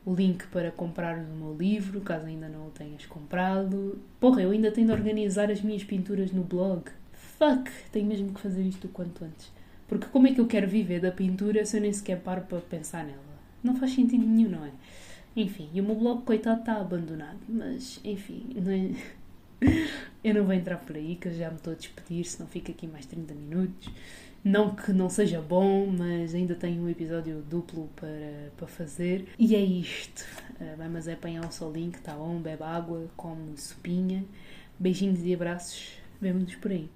o 0.05 0.15
link 0.15 0.47
para 0.49 0.71
comprar 0.71 1.19
o 1.19 1.37
meu 1.37 1.57
livro, 1.57 2.01
caso 2.01 2.27
ainda 2.27 2.49
não 2.49 2.67
o 2.67 2.71
tenhas 2.71 3.05
comprado. 3.07 3.99
Porra, 4.19 4.43
eu 4.43 4.51
ainda 4.51 4.71
tenho 4.71 4.87
de 4.87 4.93
organizar 4.93 5.51
as 5.51 5.61
minhas 5.61 5.85
pinturas 5.85 6.33
no 6.33 6.43
blog. 6.43 6.85
Fuck, 7.13 7.71
tenho 7.93 8.07
mesmo 8.07 8.33
que 8.33 8.41
fazer 8.41 8.63
isto 8.63 8.87
o 8.87 8.91
quanto 8.91 9.25
antes. 9.25 9.51
Porque 9.89 10.07
como 10.07 10.27
é 10.27 10.33
que 10.33 10.41
eu 10.41 10.47
quero 10.47 10.69
viver 10.69 11.01
da 11.01 11.11
pintura 11.11 11.65
se 11.65 11.77
eu 11.77 11.81
nem 11.81 11.93
sequer 11.93 12.21
paro 12.21 12.43
para 12.43 12.61
pensar 12.61 13.05
nela? 13.05 13.19
Não 13.63 13.77
faz 13.77 13.93
sentido 13.93 14.27
nenhum, 14.27 14.51
não 14.51 14.65
é? 14.65 14.71
Enfim, 15.37 15.69
e 15.73 15.81
o 15.81 15.85
meu 15.85 15.95
blog, 15.95 16.23
coitado, 16.23 16.61
está 16.61 16.77
abandonado. 16.77 17.39
Mas, 17.49 18.01
enfim, 18.05 18.47
não 18.55 18.73
é... 18.73 18.91
eu 20.25 20.35
não 20.35 20.45
vou 20.45 20.55
entrar 20.55 20.79
por 20.79 20.97
aí, 20.97 21.17
que 21.17 21.29
eu 21.29 21.35
já 21.35 21.51
me 21.51 21.57
estou 21.57 21.73
a 21.73 21.77
despedir, 21.77 22.25
senão 22.25 22.49
fica 22.49 22.73
aqui 22.73 22.87
mais 22.87 23.07
30 23.07 23.35
minutos. 23.35 23.91
Não 24.43 24.75
que 24.75 24.93
não 24.93 25.11
seja 25.11 25.41
bom, 25.41 25.87
mas 25.87 26.35
ainda 26.35 26.55
tenho 26.55 26.83
um 26.83 26.89
episódio 26.89 27.43
duplo 27.43 27.91
para, 27.95 28.51
para 28.57 28.67
fazer. 28.67 29.29
E 29.39 29.55
é 29.55 29.61
isto. 29.61 30.25
Uh, 30.61 30.77
vai, 30.77 30.89
mas 30.89 31.07
é 31.07 31.13
apanhar 31.13 31.45
um 31.45 31.51
solinho 31.51 31.93
que 31.93 31.99
está 31.99 32.15
bom, 32.15 32.41
bebe 32.41 32.63
água, 32.63 33.07
come 33.17 33.57
sopinha. 33.59 34.25
Beijinhos 34.79 35.23
e 35.25 35.35
abraços. 35.35 35.93
Vemo-nos 36.21 36.55
por 36.57 36.71
aí. 36.71 36.89